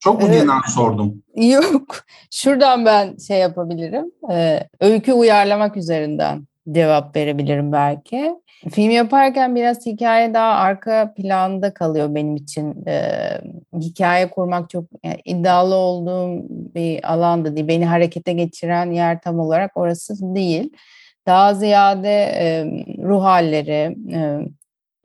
çok 0.00 0.22
mu 0.22 0.32
genel 0.32 0.60
sordum? 0.74 1.22
Yok. 1.36 1.96
Şuradan 2.30 2.84
ben 2.84 3.16
şey 3.16 3.38
yapabilirim. 3.38 4.04
Ee, 4.32 4.60
öykü 4.80 5.12
uyarlamak 5.12 5.76
üzerinden 5.76 6.46
cevap 6.72 7.16
verebilirim 7.16 7.72
belki. 7.72 8.34
Film 8.72 8.90
yaparken 8.90 9.56
biraz 9.56 9.86
hikaye 9.86 10.34
daha 10.34 10.50
arka 10.54 11.14
planda 11.16 11.74
kalıyor 11.74 12.14
benim 12.14 12.36
için. 12.36 12.86
Ee, 12.86 13.40
hikaye 13.80 14.30
kurmak 14.30 14.70
çok 14.70 14.84
yani 15.04 15.18
iddialı 15.24 15.74
olduğum 15.74 16.42
bir 16.74 17.12
alanda 17.12 17.56
değil. 17.56 17.68
Beni 17.68 17.86
harekete 17.86 18.32
geçiren 18.32 18.90
yer 18.90 19.20
tam 19.20 19.38
olarak 19.38 19.76
orası 19.76 20.34
değil. 20.34 20.70
Daha 21.26 21.54
ziyade 21.54 22.22
e, 22.22 22.64
ruh 23.02 23.22
halleri, 23.22 23.96
e, 24.12 24.38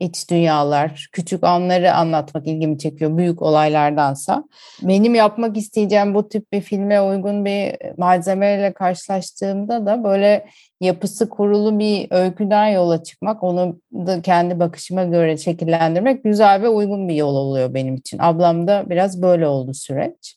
iç 0.04 0.30
dünyalar, 0.30 1.08
küçük 1.12 1.44
anları 1.44 1.94
anlatmak 1.94 2.46
ilgimi 2.46 2.78
çekiyor 2.78 3.16
büyük 3.18 3.42
olaylardansa. 3.42 4.44
Benim 4.82 5.14
yapmak 5.14 5.56
isteyeceğim 5.56 6.14
bu 6.14 6.28
tip 6.28 6.52
bir 6.52 6.60
filme 6.60 7.00
uygun 7.00 7.44
bir 7.44 7.76
malzemeyle 7.98 8.72
karşılaştığımda 8.72 9.86
da 9.86 10.04
böyle 10.04 10.46
yapısı 10.80 11.28
kurulu 11.28 11.78
bir 11.78 12.06
öyküden 12.10 12.66
yola 12.68 13.02
çıkmak, 13.02 13.42
onu 13.42 13.80
da 13.92 14.22
kendi 14.22 14.60
bakışıma 14.60 15.04
göre 15.04 15.36
şekillendirmek 15.36 16.24
güzel 16.24 16.62
ve 16.62 16.68
uygun 16.68 17.08
bir 17.08 17.14
yol 17.14 17.34
oluyor 17.34 17.74
benim 17.74 17.94
için. 17.94 18.18
Ablamda 18.20 18.84
biraz 18.90 19.22
böyle 19.22 19.46
oldu 19.46 19.74
süreç. 19.74 20.36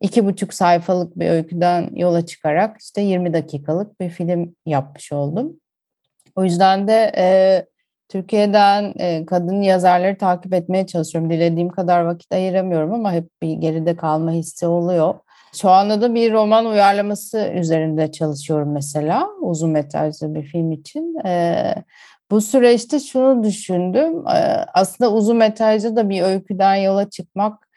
İki 0.00 0.24
buçuk 0.24 0.54
sayfalık 0.54 1.18
bir 1.18 1.30
öyküden 1.30 1.90
yola 1.94 2.26
çıkarak 2.26 2.76
işte 2.80 3.00
20 3.00 3.32
dakikalık 3.32 4.00
bir 4.00 4.08
film 4.08 4.54
yapmış 4.66 5.12
oldum. 5.12 5.60
O 6.36 6.44
yüzden 6.44 6.88
de 6.88 7.12
e, 7.16 7.24
Türkiye'den 8.12 8.94
e, 8.98 9.26
kadın 9.26 9.62
yazarları 9.62 10.18
takip 10.18 10.54
etmeye 10.54 10.86
çalışıyorum. 10.86 11.30
Dilediğim 11.30 11.68
kadar 11.68 12.02
vakit 12.02 12.32
ayıramıyorum 12.32 12.94
ama 12.94 13.12
hep 13.12 13.28
bir 13.42 13.52
geride 13.52 13.96
kalma 13.96 14.30
hissi 14.30 14.66
oluyor. 14.66 15.14
Şu 15.54 15.70
anda 15.70 16.00
da 16.00 16.14
bir 16.14 16.32
roman 16.32 16.66
uyarlaması 16.66 17.50
üzerinde 17.54 18.12
çalışıyorum 18.12 18.72
mesela 18.72 19.28
uzun 19.40 19.70
metrajlı 19.70 20.34
bir 20.34 20.42
film 20.42 20.72
için. 20.72 21.26
E, 21.26 21.74
bu 22.30 22.40
süreçte 22.40 23.00
şunu 23.00 23.44
düşündüm. 23.44 24.26
E, 24.26 24.64
aslında 24.74 25.12
uzun 25.12 25.36
metrajlı 25.36 25.96
da 25.96 26.08
bir 26.08 26.22
öyküden 26.22 26.74
yola 26.76 27.10
çıkmak 27.10 27.68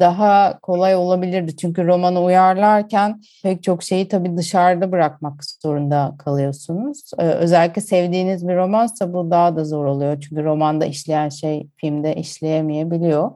daha 0.00 0.58
kolay 0.60 0.94
olabilirdi. 0.94 1.56
Çünkü 1.56 1.86
romanı 1.86 2.22
uyarlarken 2.22 3.20
pek 3.42 3.62
çok 3.62 3.82
şeyi 3.82 4.08
tabii 4.08 4.36
dışarıda 4.36 4.92
bırakmak 4.92 5.44
zorunda 5.62 6.14
kalıyorsunuz. 6.18 7.10
Özellikle 7.18 7.82
sevdiğiniz 7.82 8.48
bir 8.48 8.56
romansa 8.56 9.12
bu 9.12 9.30
daha 9.30 9.56
da 9.56 9.64
zor 9.64 9.84
oluyor. 9.84 10.20
Çünkü 10.20 10.44
romanda 10.44 10.86
işleyen 10.86 11.28
şey 11.28 11.68
filmde 11.76 12.14
işleyemeyebiliyor. 12.14 13.30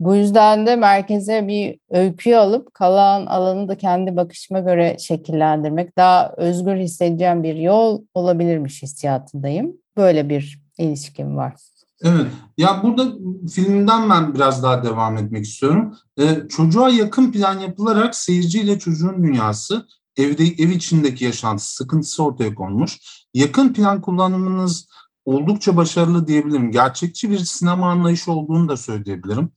Bu 0.00 0.14
yüzden 0.14 0.66
de 0.66 0.76
merkeze 0.76 1.48
bir 1.48 1.78
öyküyü 1.90 2.36
alıp 2.36 2.74
kalan 2.74 3.26
alanı 3.26 3.68
da 3.68 3.76
kendi 3.76 4.16
bakışıma 4.16 4.60
göre 4.60 4.96
şekillendirmek 4.98 5.96
daha 5.96 6.34
özgür 6.36 6.76
hissedeceğim 6.76 7.42
bir 7.42 7.54
yol 7.54 8.02
olabilirmiş 8.14 8.82
hissiyatındayım. 8.82 9.76
Böyle 9.96 10.28
bir 10.28 10.62
ilişkim 10.78 11.36
var. 11.36 11.54
Evet. 12.02 12.26
Ya 12.58 12.82
burada 12.82 13.12
filmden 13.54 14.10
ben 14.10 14.34
biraz 14.34 14.62
daha 14.62 14.84
devam 14.84 15.16
etmek 15.16 15.44
istiyorum. 15.44 15.96
Ee, 16.20 16.42
çocuğa 16.48 16.90
yakın 16.90 17.32
plan 17.32 17.58
yapılarak 17.58 18.14
seyirciyle 18.14 18.78
çocuğun 18.78 19.22
dünyası, 19.22 19.86
evde 20.16 20.44
ev 20.44 20.70
içindeki 20.70 21.24
yaşantısı, 21.24 21.74
sıkıntısı 21.74 22.24
ortaya 22.24 22.54
konmuş. 22.54 22.98
Yakın 23.34 23.72
plan 23.72 24.00
kullanımınız 24.00 24.88
oldukça 25.24 25.76
başarılı 25.76 26.26
diyebilirim. 26.26 26.70
Gerçekçi 26.70 27.30
bir 27.30 27.38
sinema 27.38 27.90
anlayışı 27.90 28.32
olduğunu 28.32 28.68
da 28.68 28.76
söyleyebilirim. 28.76 29.50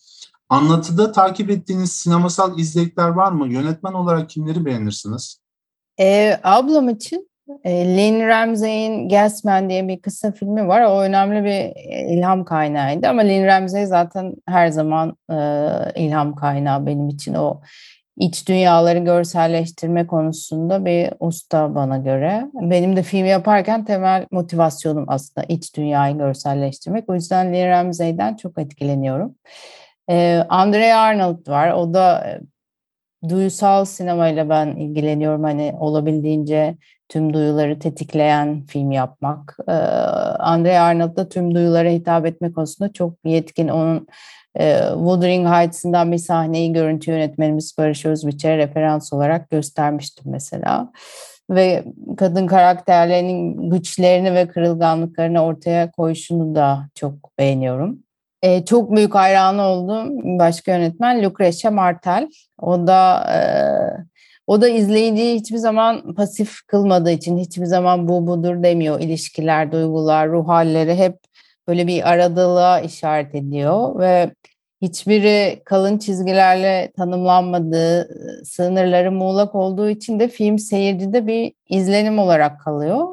Anlatıda 0.49 1.11
takip 1.11 1.49
ettiğiniz 1.49 1.91
sinemasal 1.91 2.59
izlekler 2.59 3.09
var 3.09 3.31
mı? 3.31 3.47
Yönetmen 3.47 3.93
olarak 3.93 4.29
kimleri 4.29 4.65
beğenirsiniz? 4.65 5.41
Ee, 5.99 6.39
ablam 6.43 6.89
için 6.89 7.30
Lynn 7.65 8.27
Ramsey'in 8.27 9.09
Gasman 9.09 9.69
diye 9.69 9.87
bir 9.87 10.01
kısa 10.01 10.31
filmi 10.31 10.67
var. 10.67 10.81
O 10.81 11.01
önemli 11.01 11.43
bir 11.43 11.91
e, 11.91 12.13
ilham 12.13 12.45
kaynağıydı 12.45 13.07
ama 13.07 13.21
Lynn 13.21 13.45
Ramsey 13.45 13.85
zaten 13.85 14.33
her 14.47 14.67
zaman 14.67 15.17
e, 15.31 15.35
ilham 15.95 16.35
kaynağı 16.35 16.85
benim 16.85 17.09
için. 17.09 17.33
O 17.33 17.61
iç 18.17 18.47
dünyaları 18.47 18.99
görselleştirme 18.99 20.07
konusunda 20.07 20.85
bir 20.85 21.09
usta 21.19 21.75
bana 21.75 21.97
göre. 21.97 22.45
Benim 22.53 22.95
de 22.95 23.03
film 23.03 23.25
yaparken 23.25 23.85
temel 23.85 24.25
motivasyonum 24.31 25.05
aslında 25.07 25.45
iç 25.49 25.75
dünyayı 25.75 26.17
görselleştirmek. 26.17 27.09
O 27.09 27.15
yüzden 27.15 27.53
Lynn 27.53 27.69
Ramsey'den 27.69 28.35
çok 28.35 28.59
etkileniyorum. 28.59 29.35
Ee, 30.09 30.43
Andrea 30.49 30.99
Arnold 30.99 31.47
var. 31.47 31.71
O 31.71 31.93
da 31.93 32.37
duysal 33.29 33.85
sinemayla 33.85 34.49
ben 34.49 34.67
ilgileniyorum. 34.67 35.43
Hani 35.43 35.73
olabildiğince 35.79 36.77
tüm 37.09 37.33
duyuları 37.33 37.79
tetikleyen 37.79 38.65
film 38.65 38.91
yapmak. 38.91 39.57
Ee, 39.67 39.71
Andrea 40.39 40.83
Arnold 40.83 41.15
da 41.15 41.29
tüm 41.29 41.55
duyulara 41.55 41.89
hitap 41.89 42.25
etme 42.25 42.51
konusunda 42.51 42.93
çok 42.93 43.13
yetkin. 43.25 43.67
Onun 43.67 44.07
e, 44.59 44.79
Wuthering 44.93 45.47
Heights'ından 45.47 46.11
bir 46.11 46.17
sahneyi 46.17 46.73
görüntü 46.73 47.11
yönetmenimiz 47.11 47.75
Barış 47.77 48.05
Özbiç'e 48.05 48.57
referans 48.57 49.13
olarak 49.13 49.49
göstermiştim 49.49 50.31
mesela. 50.31 50.91
Ve 51.49 51.83
kadın 52.17 52.47
karakterlerinin 52.47 53.69
güçlerini 53.69 54.33
ve 54.33 54.47
kırılganlıklarını 54.47 55.43
ortaya 55.43 55.91
koyuşunu 55.91 56.55
da 56.55 56.89
çok 56.95 57.37
beğeniyorum. 57.37 57.99
E, 58.41 58.65
çok 58.65 58.95
büyük 58.95 59.15
hayranı 59.15 59.61
olduğum 59.61 60.09
başka 60.39 60.75
yönetmen 60.75 61.23
Lucrecia 61.23 61.71
Martel. 61.71 62.29
O 62.61 62.87
da 62.87 63.23
e, 63.33 63.39
o 64.47 64.61
da 64.61 64.67
izleyiciyi 64.67 65.35
hiçbir 65.35 65.57
zaman 65.57 66.13
pasif 66.13 66.61
kılmadığı 66.67 67.11
için 67.11 67.37
hiçbir 67.37 67.65
zaman 67.65 68.07
bu 68.07 68.27
budur 68.27 68.63
demiyor. 68.63 68.99
İlişkiler, 68.99 69.71
duygular, 69.71 70.29
ruh 70.29 70.47
halleri 70.47 70.95
hep 70.95 71.17
böyle 71.67 71.87
bir 71.87 72.09
aradılığa 72.09 72.79
işaret 72.79 73.35
ediyor 73.35 73.99
ve 73.99 74.31
hiçbiri 74.81 75.61
kalın 75.65 75.97
çizgilerle 75.97 76.91
tanımlanmadığı, 76.97 78.09
sınırları 78.45 79.11
muğlak 79.11 79.55
olduğu 79.55 79.89
için 79.89 80.19
de 80.19 80.27
film 80.27 80.59
seyircide 80.59 81.27
bir 81.27 81.53
izlenim 81.69 82.19
olarak 82.19 82.59
kalıyor. 82.61 83.07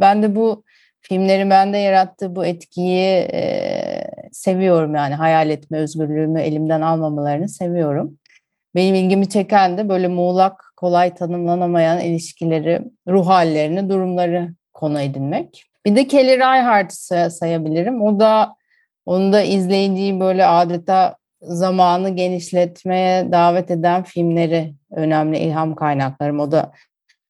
Ben 0.00 0.22
de 0.22 0.36
bu 0.36 0.64
filmlerin 1.08 1.50
bende 1.50 1.78
yarattığı 1.78 2.36
bu 2.36 2.46
etkiyi 2.46 3.28
e, 3.32 4.04
seviyorum 4.32 4.94
yani 4.94 5.14
hayal 5.14 5.50
etme 5.50 5.78
özgürlüğümü 5.78 6.40
elimden 6.40 6.80
almamalarını 6.80 7.48
seviyorum. 7.48 8.18
Benim 8.74 8.94
ilgimi 8.94 9.28
çeken 9.28 9.78
de 9.78 9.88
böyle 9.88 10.08
muğlak, 10.08 10.64
kolay 10.76 11.14
tanımlanamayan 11.14 12.00
ilişkileri, 12.00 12.82
ruh 13.08 13.26
hallerini, 13.26 13.88
durumları 13.88 14.54
konu 14.72 15.00
edinmek. 15.00 15.64
Bir 15.86 15.96
de 15.96 16.06
Kelly 16.06 16.38
Reichardt'ı 16.38 17.30
sayabilirim. 17.30 18.02
O 18.02 18.20
da 18.20 18.56
onu 19.06 19.32
da 19.32 19.42
izleyiciyi 19.42 20.20
böyle 20.20 20.46
adeta 20.46 21.16
zamanı 21.42 22.10
genişletmeye 22.10 23.32
davet 23.32 23.70
eden 23.70 24.02
filmleri 24.02 24.74
önemli 24.90 25.38
ilham 25.38 25.74
kaynaklarım. 25.74 26.40
O 26.40 26.52
da 26.52 26.72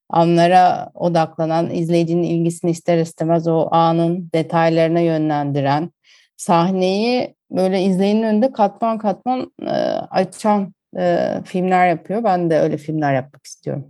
anlara 0.08 0.90
odaklanan, 0.94 1.70
izleyicinin 1.70 2.22
ilgisini 2.22 2.70
ister 2.70 2.98
istemez 2.98 3.48
o 3.48 3.68
anın 3.70 4.30
detaylarına 4.34 5.00
yönlendiren, 5.00 5.90
sahneyi 6.36 7.34
böyle 7.50 7.82
izleyenin 7.82 8.22
önünde 8.22 8.52
katman 8.52 8.98
katman 8.98 9.52
e, 9.62 9.70
açan 10.10 10.74
e, 10.98 11.34
filmler 11.44 11.88
yapıyor. 11.88 12.24
Ben 12.24 12.50
de 12.50 12.60
öyle 12.60 12.76
filmler 12.76 13.14
yapmak 13.14 13.46
istiyorum. 13.46 13.86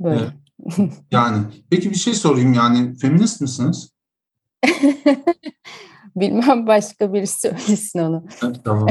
Böyle. 0.00 0.20
Evet. 0.20 0.92
yani 1.10 1.38
peki 1.70 1.90
bir 1.90 1.96
şey 1.96 2.14
sorayım 2.14 2.52
yani 2.52 2.94
feminist 2.96 3.40
misiniz? 3.40 3.90
Bilmem 6.16 6.66
başka 6.66 7.12
biri 7.12 7.26
söylesin 7.26 7.98
onu. 7.98 8.24
Evet, 8.44 8.56
tamam. 8.64 8.88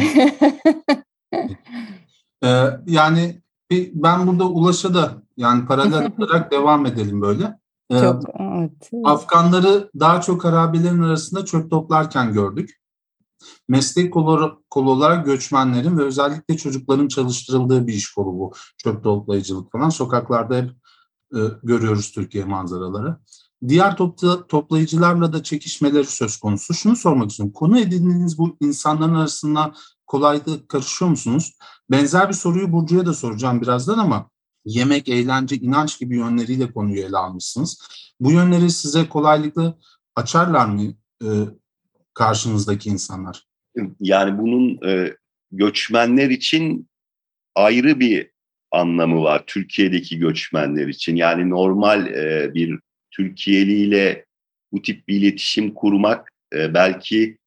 ee, 2.43 2.67
yani 2.87 3.41
ben 3.71 4.27
burada 4.27 4.49
Ulaş'a 4.49 4.93
da 4.93 5.23
yani 5.37 5.65
paralel 5.65 6.11
olarak 6.17 6.51
devam 6.51 6.85
edelim 6.85 7.21
böyle. 7.21 7.59
Ee, 7.91 7.99
çok, 7.99 8.23
evet. 8.39 8.89
Afganları 9.03 9.91
daha 9.99 10.21
çok 10.21 10.45
harabelerin 10.45 11.03
arasında 11.03 11.45
çöp 11.45 11.69
toplarken 11.69 12.33
gördük. 12.33 12.81
Meslek 13.69 14.13
kolu 14.13 14.91
olarak 14.91 15.25
göçmenlerin 15.25 15.97
ve 15.97 16.03
özellikle 16.03 16.57
çocukların 16.57 17.07
çalıştırıldığı 17.07 17.87
bir 17.87 17.93
iş 17.93 18.11
kolu 18.11 18.39
bu. 18.39 18.53
Çöp 18.77 19.03
toplayıcılık 19.03 19.71
falan. 19.71 19.89
Sokaklarda 19.89 20.57
hep 20.57 20.71
e, 21.33 21.39
görüyoruz 21.63 22.11
Türkiye 22.11 22.45
manzaraları. 22.45 23.17
Diğer 23.67 23.97
topla, 23.97 24.47
toplayıcılarla 24.47 25.33
da 25.33 25.43
çekişmeleri 25.43 26.05
söz 26.05 26.37
konusu. 26.37 26.73
Şunu 26.73 26.95
sormak 26.95 27.29
istiyorum. 27.29 27.53
Konu 27.53 27.79
edindiğiniz 27.79 28.37
bu 28.37 28.57
insanların 28.61 29.15
arasında 29.15 29.73
kolaylıkla 30.07 30.67
karışıyor 30.67 31.11
musunuz? 31.11 31.57
Benzer 31.91 32.29
bir 32.29 32.33
soruyu 32.33 32.71
Burcu'ya 32.71 33.05
da 33.05 33.13
soracağım 33.13 33.61
birazdan 33.61 33.97
ama 33.97 34.29
yemek, 34.65 35.09
eğlence, 35.09 35.55
inanç 35.55 35.99
gibi 35.99 36.17
yönleriyle 36.17 36.71
konuyu 36.71 37.01
ele 37.01 37.17
almışsınız. 37.17 37.87
Bu 38.19 38.31
yönleri 38.31 38.69
size 38.69 39.09
kolaylıkla 39.09 39.77
açarlar 40.15 40.65
mı 40.65 40.93
e, 41.23 41.27
karşınızdaki 42.13 42.89
insanlar? 42.89 43.43
Yani 43.99 44.39
bunun 44.39 44.87
e, 44.87 45.15
göçmenler 45.51 46.29
için 46.29 46.89
ayrı 47.55 47.99
bir 47.99 48.31
anlamı 48.71 49.23
var. 49.23 49.43
Türkiye'deki 49.47 50.19
göçmenler 50.19 50.87
için. 50.87 51.15
Yani 51.15 51.49
normal 51.49 52.07
e, 52.07 52.53
bir 52.53 52.79
Türkiye'li 53.11 53.73
ile 53.73 54.25
bu 54.71 54.81
tip 54.81 55.07
bir 55.07 55.21
iletişim 55.21 55.73
kurmak 55.73 56.29
e, 56.53 56.73
belki 56.73 57.37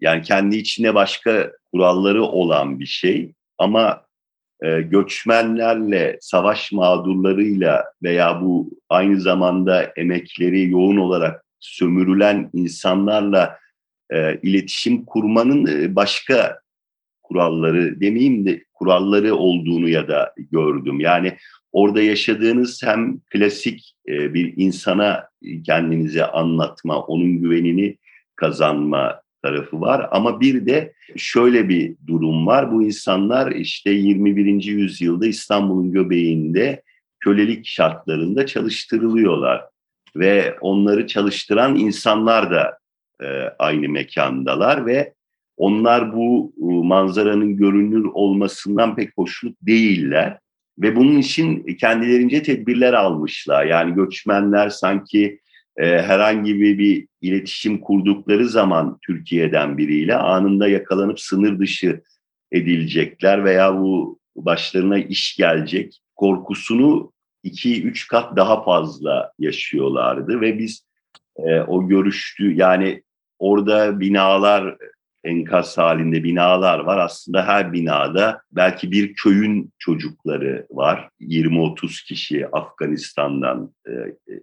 yani 0.00 0.22
kendi 0.22 0.56
içine 0.56 0.94
başka 0.94 1.52
kuralları 1.72 2.22
olan 2.22 2.80
bir 2.80 2.86
şey 2.86 3.32
ama 3.62 4.02
e, 4.62 4.80
göçmenlerle, 4.80 6.18
savaş 6.20 6.72
mağdurlarıyla 6.72 7.84
veya 8.02 8.42
bu 8.42 8.70
aynı 8.88 9.20
zamanda 9.20 9.82
emekleri 9.96 10.70
yoğun 10.70 10.96
olarak 10.96 11.44
sömürülen 11.60 12.50
insanlarla 12.52 13.58
e, 14.10 14.40
iletişim 14.42 15.04
kurmanın 15.04 15.66
e, 15.66 15.96
başka 15.96 16.60
kuralları 17.22 18.00
demeyeyim 18.00 18.46
de 18.46 18.64
kuralları 18.72 19.34
olduğunu 19.34 19.88
ya 19.88 20.08
da 20.08 20.34
gördüm. 20.36 21.00
Yani 21.00 21.36
orada 21.72 22.02
yaşadığınız 22.02 22.82
hem 22.82 23.20
klasik 23.20 23.94
e, 24.08 24.34
bir 24.34 24.54
insana 24.56 25.28
kendinize 25.66 26.26
anlatma, 26.26 27.00
onun 27.00 27.38
güvenini 27.38 27.98
kazanma 28.36 29.22
tarafı 29.42 29.80
var. 29.80 30.08
Ama 30.10 30.40
bir 30.40 30.66
de 30.66 30.92
şöyle 31.16 31.68
bir 31.68 31.96
durum 32.06 32.46
var. 32.46 32.72
Bu 32.72 32.82
insanlar 32.82 33.52
işte 33.52 33.90
21. 33.90 34.64
yüzyılda 34.64 35.26
İstanbul'un 35.26 35.92
göbeğinde 35.92 36.82
kölelik 37.20 37.66
şartlarında 37.66 38.46
çalıştırılıyorlar. 38.46 39.64
Ve 40.16 40.56
onları 40.60 41.06
çalıştıran 41.06 41.76
insanlar 41.76 42.50
da 42.50 42.78
e, 43.22 43.26
aynı 43.58 43.88
mekandalar 43.88 44.86
ve 44.86 45.14
onlar 45.56 46.12
bu 46.16 46.52
e, 46.58 46.64
manzaranın 46.86 47.56
görünür 47.56 48.04
olmasından 48.04 48.96
pek 48.96 49.10
hoşnut 49.16 49.56
değiller 49.62 50.38
ve 50.78 50.96
bunun 50.96 51.18
için 51.18 51.76
kendilerince 51.80 52.42
tedbirler 52.42 52.92
almışlar. 52.92 53.64
Yani 53.64 53.94
göçmenler 53.94 54.68
sanki 54.68 55.40
e, 55.76 55.86
herhangi 55.86 56.60
bir, 56.60 56.78
bir 56.78 57.06
iletişim 57.20 57.80
kurdukları 57.80 58.48
zaman 58.48 58.98
Türkiye'den 59.06 59.78
biriyle 59.78 60.16
anında 60.16 60.68
yakalanıp 60.68 61.20
sınır 61.20 61.58
dışı 61.58 62.02
edilecekler 62.52 63.44
veya 63.44 63.78
bu 63.78 64.18
başlarına 64.36 64.98
iş 64.98 65.36
gelecek 65.36 66.02
korkusunu 66.16 67.12
iki 67.42 67.82
üç 67.82 68.08
kat 68.08 68.36
daha 68.36 68.64
fazla 68.64 69.32
yaşıyorlardı 69.38 70.40
ve 70.40 70.58
biz 70.58 70.86
e, 71.36 71.60
o 71.60 71.88
görüştü 71.88 72.54
yani 72.54 73.02
orada 73.38 74.00
binalar 74.00 74.76
enkaz 75.24 75.78
halinde 75.78 76.24
binalar 76.24 76.78
var. 76.78 76.98
Aslında 76.98 77.46
her 77.46 77.72
binada 77.72 78.42
belki 78.52 78.90
bir 78.90 79.14
köyün 79.14 79.72
çocukları 79.78 80.66
var. 80.70 81.08
20-30 81.20 82.06
kişi 82.06 82.48
Afganistan'dan 82.48 83.74
e, 83.86 83.92
e, 83.92 84.40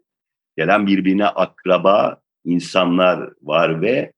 gelen 0.60 0.88
birbirine 0.88 1.26
akraba 1.26 2.22
insanlar 2.45 3.30
var 3.41 3.82
ve 3.82 4.12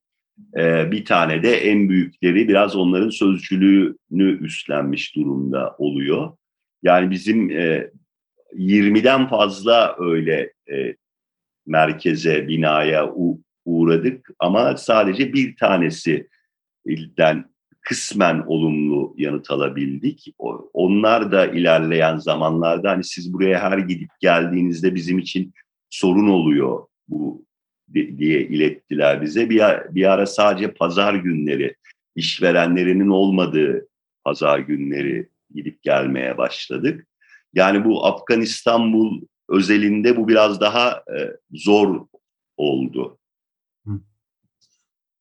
e, 0.57 0.91
bir 0.91 1.05
tane 1.05 1.43
de 1.43 1.57
en 1.57 1.89
büyükleri 1.89 2.47
biraz 2.47 2.75
onların 2.75 3.09
sözcülüğünü 3.09 4.39
üstlenmiş 4.39 5.15
durumda 5.15 5.75
oluyor. 5.77 6.37
Yani 6.83 7.11
bizim 7.11 7.49
20'den 8.57 9.27
fazla 9.27 9.95
öyle 9.99 10.53
merkeze, 11.65 12.47
binaya 12.47 13.13
uğradık 13.65 14.29
ama 14.39 14.77
sadece 14.77 15.33
bir 15.33 15.55
tanesi 15.55 16.27
ilden 16.85 17.51
kısmen 17.81 18.43
olumlu 18.47 19.13
yanıt 19.17 19.51
alabildik. 19.51 20.33
Onlar 20.73 21.31
da 21.31 21.45
ilerleyen 21.45 22.17
zamanlarda 22.17 22.91
hani 22.91 23.03
siz 23.03 23.33
buraya 23.33 23.59
her 23.71 23.77
gidip 23.77 24.09
geldiğinizde 24.19 24.95
bizim 24.95 25.19
için 25.19 25.53
sorun 25.91 26.27
oluyor 26.27 26.87
bu 27.07 27.45
diye 27.93 28.41
ilettiler 28.41 29.21
bize. 29.21 29.49
Bir, 29.49 29.61
bir 29.89 30.11
ara 30.11 30.25
sadece 30.25 30.73
pazar 30.73 31.13
günleri 31.13 31.75
işverenlerinin 32.15 33.07
olmadığı 33.07 33.87
pazar 34.23 34.59
günleri 34.59 35.29
gidip 35.53 35.83
gelmeye 35.83 36.37
başladık. 36.37 37.07
Yani 37.53 37.85
bu 37.85 38.05
Afganistan 38.05 38.93
özelinde 39.49 40.17
bu 40.17 40.27
biraz 40.27 40.61
daha 40.61 40.91
e, 40.91 41.19
zor 41.51 42.05
oldu. 42.57 43.17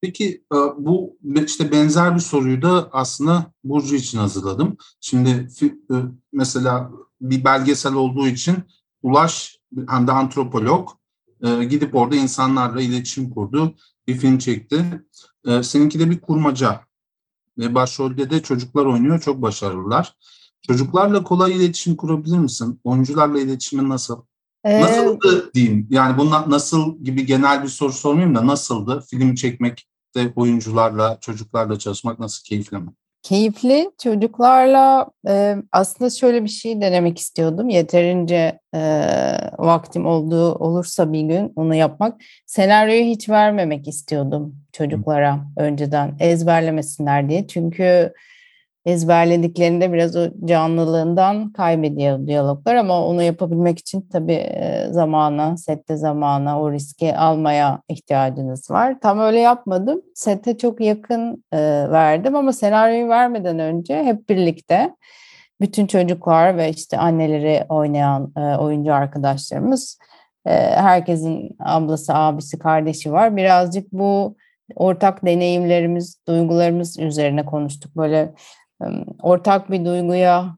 Peki 0.01 0.45
e, 0.53 0.57
bu 0.79 1.19
işte 1.47 1.73
benzer 1.73 2.15
bir 2.15 2.21
soruyu 2.21 2.63
da 2.63 2.89
aslında 2.93 3.53
Burcu 3.65 3.95
için 3.95 4.19
hazırladım. 4.19 4.77
Şimdi 5.01 5.49
e, 5.63 5.95
mesela 6.33 6.91
bir 7.21 7.45
belgesel 7.45 7.95
olduğu 7.95 8.29
için 8.29 8.57
Ulaş 9.03 9.60
hem 9.89 10.07
de 10.07 10.13
antropolog 10.13 10.89
e, 11.43 11.65
gidip 11.65 11.95
orada 11.95 12.17
insanlarla 12.17 12.81
iletişim 12.83 13.31
kurdu. 13.31 13.75
Bir 14.07 14.17
film 14.17 14.39
çekti. 14.39 14.85
Seninki 15.63 15.99
de 15.99 16.11
bir 16.11 16.21
kurmaca. 16.21 16.81
Ve 17.59 17.75
başrolde 17.75 18.31
de 18.31 18.43
çocuklar 18.43 18.87
oynuyor. 18.87 19.21
Çok 19.21 19.43
başarılılar. 19.43 20.17
Çocuklarla 20.67 21.25
kolay 21.25 21.57
iletişim 21.57 21.97
kurabilir 21.97 22.39
misin? 22.39 22.81
Oyuncularla 22.85 23.41
iletişimin 23.41 23.89
nasıl? 23.89 24.23
Ee, 24.65 24.81
nasıldı 24.81 25.51
diyeyim. 25.55 25.87
Yani 25.91 26.19
bunlar 26.19 26.51
nasıl 26.51 27.05
gibi 27.05 27.27
genel 27.27 27.63
bir 27.63 27.69
soru 27.69 27.93
sormayayım 27.93 28.35
da 28.35 28.47
nasıldı? 28.47 29.05
Film 29.11 29.35
çekmek 29.35 29.89
de 30.17 30.33
oyuncularla, 30.37 31.19
çocuklarla 31.21 31.79
çalışmak 31.79 32.19
nasıl 32.19 32.45
keyifli 32.45 32.79
mi? 32.79 32.91
Keyifli. 33.23 33.91
Çocuklarla 34.03 35.07
e, 35.29 35.57
aslında 35.73 36.11
şöyle 36.11 36.45
bir 36.45 36.49
şey 36.49 36.81
denemek 36.81 37.19
istiyordum. 37.19 37.69
Yeterince 37.69 38.59
e, 38.75 38.81
vaktim 39.59 40.07
olduğu 40.07 40.55
olursa 40.55 41.13
bir 41.13 41.21
gün 41.21 41.53
onu 41.57 41.75
yapmak. 41.75 42.21
Senaryoyu 42.47 43.05
hiç 43.05 43.29
vermemek 43.29 43.89
istiyordum 43.89 44.57
çocuklara 44.73 45.41
önceden 45.57 46.17
ezberlemesinler 46.21 47.29
diye. 47.29 47.47
Çünkü 47.47 48.13
ezberlediklerinde 48.85 49.93
biraz 49.93 50.17
o 50.17 50.29
canlılığından 50.45 51.53
kaybediyor 51.53 52.27
diyaloglar 52.27 52.75
ama 52.75 53.07
onu 53.07 53.23
yapabilmek 53.23 53.79
için 53.79 54.09
tabii 54.13 54.53
zamana, 54.91 55.57
sette 55.57 55.97
zamana, 55.97 56.61
o 56.61 56.73
riski 56.73 57.17
almaya 57.17 57.83
ihtiyacınız 57.89 58.71
var. 58.71 59.01
Tam 59.03 59.19
öyle 59.19 59.41
yapmadım. 59.41 60.03
Sette 60.15 60.59
çok 60.59 60.81
yakın 60.81 61.45
verdim 61.93 62.37
ama 62.37 62.53
senaryoyu 62.53 63.09
vermeden 63.09 63.59
önce 63.59 64.05
hep 64.05 64.29
birlikte 64.29 64.95
bütün 65.61 65.87
çocuklar 65.87 66.57
ve 66.57 66.71
işte 66.71 66.99
anneleri 66.99 67.65
oynayan 67.69 68.33
oyuncu 68.59 68.95
arkadaşlarımız 68.95 69.99
herkesin 70.75 71.57
ablası, 71.59 72.15
abisi, 72.15 72.59
kardeşi 72.59 73.13
var. 73.13 73.37
Birazcık 73.37 73.93
bu 73.93 74.37
ortak 74.77 75.27
deneyimlerimiz, 75.27 76.21
duygularımız 76.29 76.99
üzerine 76.99 77.45
konuştuk. 77.45 77.97
Böyle 77.97 78.33
ortak 79.23 79.71
bir 79.71 79.85
duyguya 79.85 80.57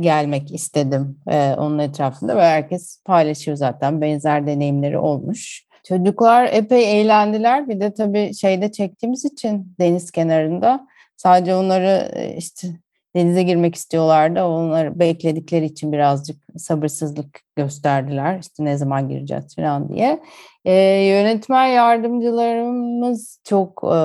gelmek 0.00 0.54
istedim 0.54 1.18
e, 1.28 1.54
onun 1.58 1.78
etrafında 1.78 2.36
ve 2.36 2.42
herkes 2.42 3.02
paylaşıyor 3.04 3.56
zaten 3.56 4.00
benzer 4.00 4.46
deneyimleri 4.46 4.98
olmuş. 4.98 5.66
Çocuklar 5.88 6.48
epey 6.52 7.00
eğlendiler. 7.00 7.68
Bir 7.68 7.80
de 7.80 7.94
tabii 7.94 8.34
şeyde 8.34 8.72
çektiğimiz 8.72 9.24
için 9.24 9.74
deniz 9.80 10.10
kenarında 10.10 10.86
sadece 11.16 11.54
onları 11.54 12.12
işte 12.36 12.68
denize 13.16 13.42
girmek 13.42 13.74
istiyorlardı. 13.74 14.44
Onları 14.44 14.98
bekledikleri 14.98 15.64
için 15.64 15.92
birazcık 15.92 16.36
sabırsızlık 16.56 17.40
gösterdiler. 17.56 18.38
İşte 18.38 18.64
ne 18.64 18.76
zaman 18.76 19.08
gireceğiz 19.08 19.56
falan 19.56 19.88
diye. 19.88 20.20
E, 20.64 20.72
yönetmen 21.06 21.66
yardımcılarımız 21.66 23.40
çok 23.44 23.84
e, 23.84 23.96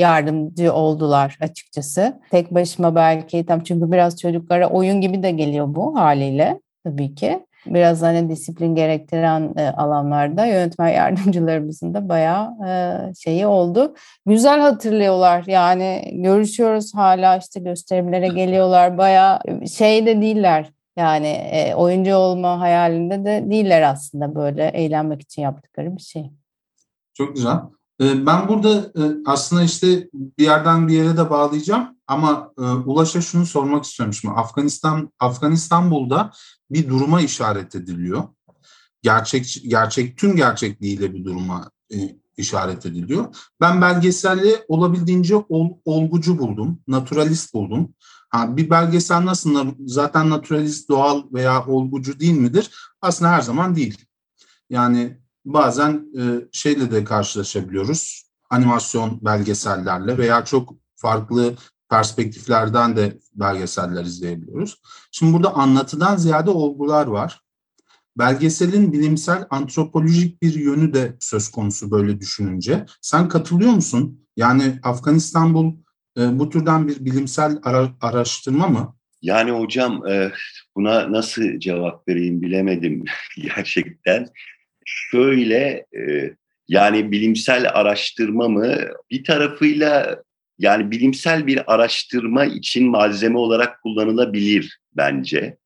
yardımcı 0.00 0.72
oldular 0.72 1.38
açıkçası. 1.40 2.20
Tek 2.30 2.54
başıma 2.54 2.94
belki 2.94 3.46
tam 3.46 3.62
çünkü 3.62 3.92
biraz 3.92 4.20
çocuklara 4.20 4.70
oyun 4.70 5.00
gibi 5.00 5.22
de 5.22 5.30
geliyor 5.30 5.66
bu 5.74 5.98
haliyle 5.98 6.60
tabii 6.84 7.14
ki. 7.14 7.46
Biraz 7.66 8.02
hani 8.02 8.28
disiplin 8.28 8.74
gerektiren 8.74 9.54
e, 9.56 9.68
alanlarda 9.68 10.46
yönetmen 10.46 10.88
yardımcılarımızın 10.88 11.94
da 11.94 12.08
bayağı 12.08 12.50
e, 12.68 13.14
şeyi 13.14 13.46
oldu. 13.46 13.94
Güzel 14.26 14.60
hatırlıyorlar 14.60 15.44
yani 15.46 16.10
görüşüyoruz 16.12 16.94
hala 16.94 17.36
işte 17.36 17.60
gösterimlere 17.60 18.28
geliyorlar 18.28 18.98
bayağı 18.98 19.40
şey 19.76 20.06
de 20.06 20.20
değiller 20.20 20.72
yani 20.96 21.26
e, 21.26 21.74
oyuncu 21.74 22.14
olma 22.14 22.60
hayalinde 22.60 23.24
de 23.24 23.50
değiller 23.50 23.82
aslında 23.82 24.34
böyle 24.34 24.64
eğlenmek 24.68 25.22
için 25.22 25.42
yaptıkları 25.42 25.96
bir 25.96 26.02
şey. 26.02 26.30
Çok 27.14 27.34
güzel. 27.34 27.56
E, 28.00 28.26
ben 28.26 28.48
burada 28.48 28.70
e, 28.78 29.02
aslında 29.26 29.62
işte 29.62 30.08
bir 30.12 30.44
yerden 30.44 30.88
bir 30.88 30.94
yere 30.94 31.16
de 31.16 31.30
bağlayacağım 31.30 31.96
ama 32.06 32.52
e, 32.58 32.62
Ulaş'a 32.62 33.20
şunu 33.20 33.46
sormak 33.46 33.84
istiyorum 33.84 34.12
şimdi. 34.14 34.34
Afganistan, 34.34 35.12
Afganistanbul'da 35.18 36.30
bir 36.72 36.88
duruma 36.88 37.20
işaret 37.20 37.74
ediliyor. 37.74 38.22
Gerçek, 39.02 39.62
gerçek 39.66 40.18
tüm 40.18 40.36
gerçekliğiyle 40.36 41.14
bir 41.14 41.24
duruma 41.24 41.70
işaret 42.36 42.86
ediliyor. 42.86 43.36
Ben 43.60 43.80
belgeselde 43.80 44.64
olabildiğince 44.68 45.36
ol, 45.36 45.70
olgucu 45.84 46.38
buldum, 46.38 46.80
naturalist 46.88 47.54
buldum. 47.54 47.94
Ha, 48.28 48.56
bir 48.56 48.70
belgesel 48.70 49.24
nasıl 49.24 49.74
zaten 49.86 50.30
naturalist, 50.30 50.88
doğal 50.88 51.22
veya 51.32 51.66
olgucu 51.66 52.20
değil 52.20 52.38
midir? 52.38 52.70
Aslında 53.00 53.30
her 53.30 53.40
zaman 53.40 53.76
değil. 53.76 54.04
Yani 54.70 55.18
bazen 55.44 56.06
e, 56.18 56.22
şeyle 56.52 56.90
de 56.90 57.04
karşılaşabiliyoruz. 57.04 58.30
Animasyon 58.50 59.18
belgesellerle 59.22 60.18
veya 60.18 60.44
çok 60.44 60.74
farklı 60.96 61.54
perspektiflerden 61.92 62.96
de 62.96 63.18
belgeseller 63.34 64.04
izleyebiliyoruz. 64.04 64.82
Şimdi 65.10 65.32
burada 65.32 65.54
anlatıdan 65.54 66.16
ziyade 66.16 66.50
olgular 66.50 67.06
var. 67.06 67.40
Belgeselin 68.18 68.92
bilimsel 68.92 69.46
antropolojik 69.50 70.42
bir 70.42 70.54
yönü 70.54 70.94
de 70.94 71.16
söz 71.20 71.48
konusu 71.50 71.90
böyle 71.90 72.20
düşününce. 72.20 72.86
Sen 73.00 73.28
katılıyor 73.28 73.70
musun? 73.70 74.26
Yani 74.36 74.78
Afganistan 74.82 75.54
bu 75.54 75.76
e, 76.18 76.38
bu 76.38 76.50
türden 76.50 76.88
bir 76.88 77.04
bilimsel 77.04 77.58
ara, 77.62 77.88
araştırma 78.00 78.68
mı? 78.68 78.96
Yani 79.22 79.50
hocam 79.50 80.06
e, 80.06 80.32
buna 80.76 81.12
nasıl 81.12 81.58
cevap 81.58 82.08
vereyim 82.08 82.42
bilemedim 82.42 83.04
gerçekten. 83.42 84.28
Şöyle 84.84 85.86
e, 85.96 86.34
yani 86.68 87.12
bilimsel 87.12 87.70
araştırma 87.72 88.48
mı? 88.48 88.76
Bir 89.10 89.24
tarafıyla 89.24 90.22
yani 90.62 90.90
bilimsel 90.90 91.46
bir 91.46 91.74
araştırma 91.74 92.44
için 92.44 92.90
malzeme 92.90 93.38
olarak 93.38 93.82
kullanılabilir 93.82 94.80
bence. 94.96 95.56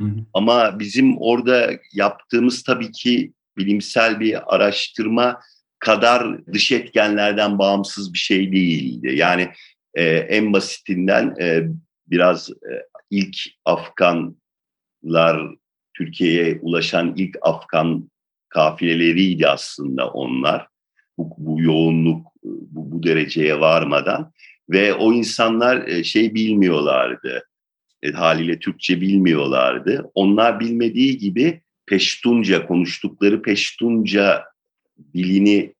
Hı 0.00 0.06
hı. 0.06 0.16
Ama 0.34 0.78
bizim 0.78 1.16
orada 1.18 1.70
yaptığımız 1.92 2.62
tabii 2.62 2.92
ki 2.92 3.32
bilimsel 3.56 4.20
bir 4.20 4.54
araştırma 4.54 5.40
kadar 5.78 6.46
dış 6.46 6.72
etkenlerden 6.72 7.58
bağımsız 7.58 8.12
bir 8.12 8.18
şey 8.18 8.52
değildi. 8.52 9.12
Yani 9.16 9.48
e, 9.94 10.04
en 10.04 10.52
basitinden 10.52 11.36
e, 11.40 11.62
biraz 12.06 12.50
e, 12.50 12.72
ilk 13.10 13.36
Afganlar 13.64 15.54
Türkiye'ye 15.96 16.58
ulaşan 16.62 17.14
ilk 17.16 17.36
Afgan 17.42 18.10
kafileleriydi 18.48 19.48
aslında 19.48 20.10
onlar. 20.10 20.71
Bu, 21.22 21.34
bu 21.38 21.62
yoğunluk 21.62 22.26
bu, 22.42 22.92
bu 22.92 23.02
dereceye 23.02 23.60
varmadan 23.60 24.32
ve 24.70 24.94
o 24.94 25.12
insanlar 25.12 25.86
e, 25.88 26.04
şey 26.04 26.34
bilmiyorlardı. 26.34 27.48
E, 28.02 28.10
haliyle 28.10 28.58
Türkçe 28.58 29.00
bilmiyorlardı. 29.00 30.10
Onlar 30.14 30.60
bilmediği 30.60 31.18
gibi 31.18 31.62
Peştunca 31.86 32.66
konuştukları 32.66 33.42
Peştunca 33.42 34.44
dilini 35.14 35.74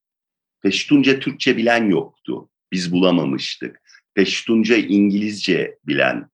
Peştunca 0.62 1.20
Türkçe 1.20 1.56
bilen 1.56 1.84
yoktu. 1.84 2.48
Biz 2.72 2.92
bulamamıştık. 2.92 3.80
Peştunca 4.14 4.76
İngilizce 4.76 5.78
bilen 5.86 6.30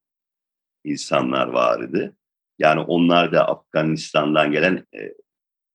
insanlar 0.85 1.47
vardı. 1.47 2.17
Yani 2.59 2.81
onlar 2.81 3.33
da 3.33 3.49
Afganistan'dan 3.49 4.53
gelen 4.53 4.87
e, 4.95 5.15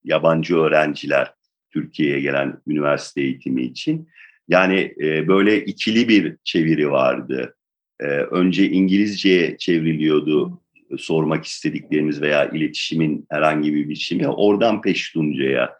yabancı 0.04 0.56
öğrenciler 0.56 1.33
Türkiye'ye 1.74 2.20
gelen 2.20 2.58
üniversite 2.66 3.20
eğitimi 3.20 3.62
için. 3.62 4.08
Yani 4.48 4.94
e, 5.02 5.28
böyle 5.28 5.64
ikili 5.64 6.08
bir 6.08 6.36
çeviri 6.44 6.90
vardı. 6.90 7.56
E, 8.00 8.06
önce 8.06 8.70
İngilizceye 8.70 9.56
çevriliyordu 9.58 10.60
sormak 10.98 11.44
istediklerimiz 11.44 12.22
veya 12.22 12.48
iletişimin 12.48 13.26
herhangi 13.30 13.74
bir 13.74 13.88
biçimi. 13.88 14.28
Oradan 14.28 14.82
Peştunca'ya 14.82 15.78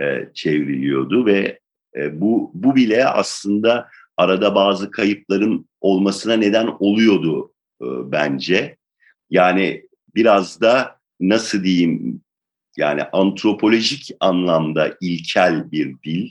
e, 0.00 0.28
çevriliyordu 0.34 1.26
ve 1.26 1.58
e, 1.96 2.20
bu 2.20 2.50
bu 2.54 2.76
bile 2.76 3.06
aslında 3.06 3.88
arada 4.16 4.54
bazı 4.54 4.90
kayıpların 4.90 5.68
olmasına 5.80 6.36
neden 6.36 6.68
oluyordu 6.80 7.52
e, 7.82 7.86
bence. 8.12 8.76
Yani 9.30 9.86
biraz 10.14 10.60
da 10.60 10.96
nasıl 11.20 11.64
diyeyim 11.64 12.20
yani 12.76 13.02
antropolojik 13.12 14.10
anlamda 14.20 14.96
ilkel 15.00 15.72
bir 15.72 15.94
dil. 16.04 16.30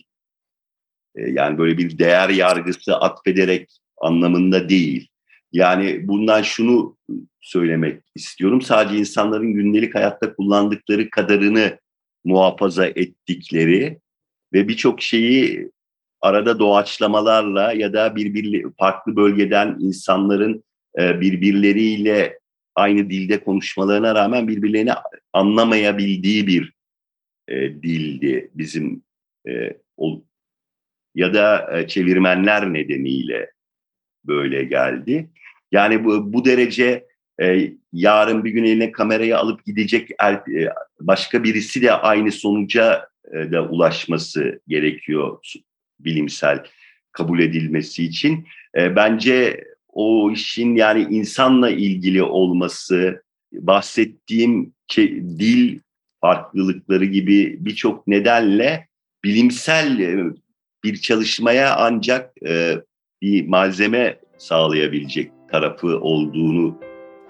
E, 1.16 1.22
yani 1.32 1.58
böyle 1.58 1.78
bir 1.78 1.98
değer 1.98 2.30
yargısı 2.30 2.96
atfederek 2.96 3.70
anlamında 4.02 4.70
değil. 4.70 5.08
Yani 5.52 6.08
bundan 6.08 6.42
şunu 6.42 6.98
söylemek 7.42 8.04
istiyorum. 8.16 8.62
Sadece 8.62 8.98
insanların 8.98 9.54
gündelik 9.54 9.96
hayatta 9.96 10.36
kullandıkları 10.36 11.10
kadarını 11.10 11.80
muhafaza 12.24 12.86
ettikleri 12.86 14.00
ve 14.54 14.68
birçok 14.68 15.02
şeyi 15.02 15.72
arada 16.22 16.60
doğaçlamalarla 16.60 17.74
ya 17.74 17.94
da 17.94 18.16
birbir 18.16 18.66
farklı 18.80 19.16
bölgeden 19.16 19.78
insanların 19.80 20.64
e, 21.00 21.22
birbirleriyle 21.22 22.40
aynı 22.76 23.10
dilde 23.10 23.44
konuşmalarına 23.44 24.16
rağmen 24.16 24.48
birbirlerini 24.48 24.92
anlamayabildiği 25.34 26.48
bir 26.48 26.74
e, 27.48 27.56
dildi 27.84 28.52
bizim 28.54 29.04
e, 29.48 29.78
o, 29.98 30.24
ya 31.16 31.34
da 31.34 31.78
e, 31.78 31.88
çevirmenler 31.88 32.74
nedeniyle 32.74 33.52
böyle 34.26 34.64
geldi. 34.64 35.30
Yani 35.72 36.06
bu, 36.06 36.34
bu 36.34 36.46
derece 36.46 37.06
e, 37.42 37.72
yarın 37.94 38.44
bir 38.44 38.52
gün 38.52 38.64
eline 38.64 38.92
kamerayı 38.92 39.38
alıp 39.38 39.66
gidecek 39.66 40.10
er, 40.20 40.34
e, 40.34 40.74
başka 41.00 41.44
birisi 41.44 41.82
de 41.82 41.92
aynı 41.92 42.32
sonuca 42.32 43.10
e, 43.34 43.52
da 43.52 43.70
ulaşması 43.70 44.62
gerekiyor 44.68 45.38
bilimsel 46.00 46.66
kabul 47.12 47.40
edilmesi 47.40 48.04
için. 48.04 48.48
E, 48.78 48.96
bence 48.96 49.64
o 49.96 50.32
işin 50.32 50.76
yani 50.76 51.08
insanla 51.10 51.70
ilgili 51.70 52.24
olması, 52.24 53.24
bahsettiğim 53.54 54.74
dil 55.40 55.80
farklılıkları 56.22 57.06
gibi 57.06 57.58
birçok 57.60 58.08
nedenle 58.08 58.88
bilimsel 59.24 60.00
e, 60.00 60.34
bir 60.84 60.96
çalışmaya 61.02 61.76
ancak 61.76 62.34
e, 62.48 62.76
bir 63.22 63.48
malzeme 63.48 64.20
sağlayabilecek 64.38 65.32
tarafı 65.52 66.00
olduğunu 66.00 66.80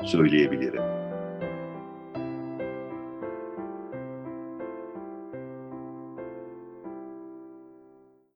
söyleyebilirim. 0.04 0.95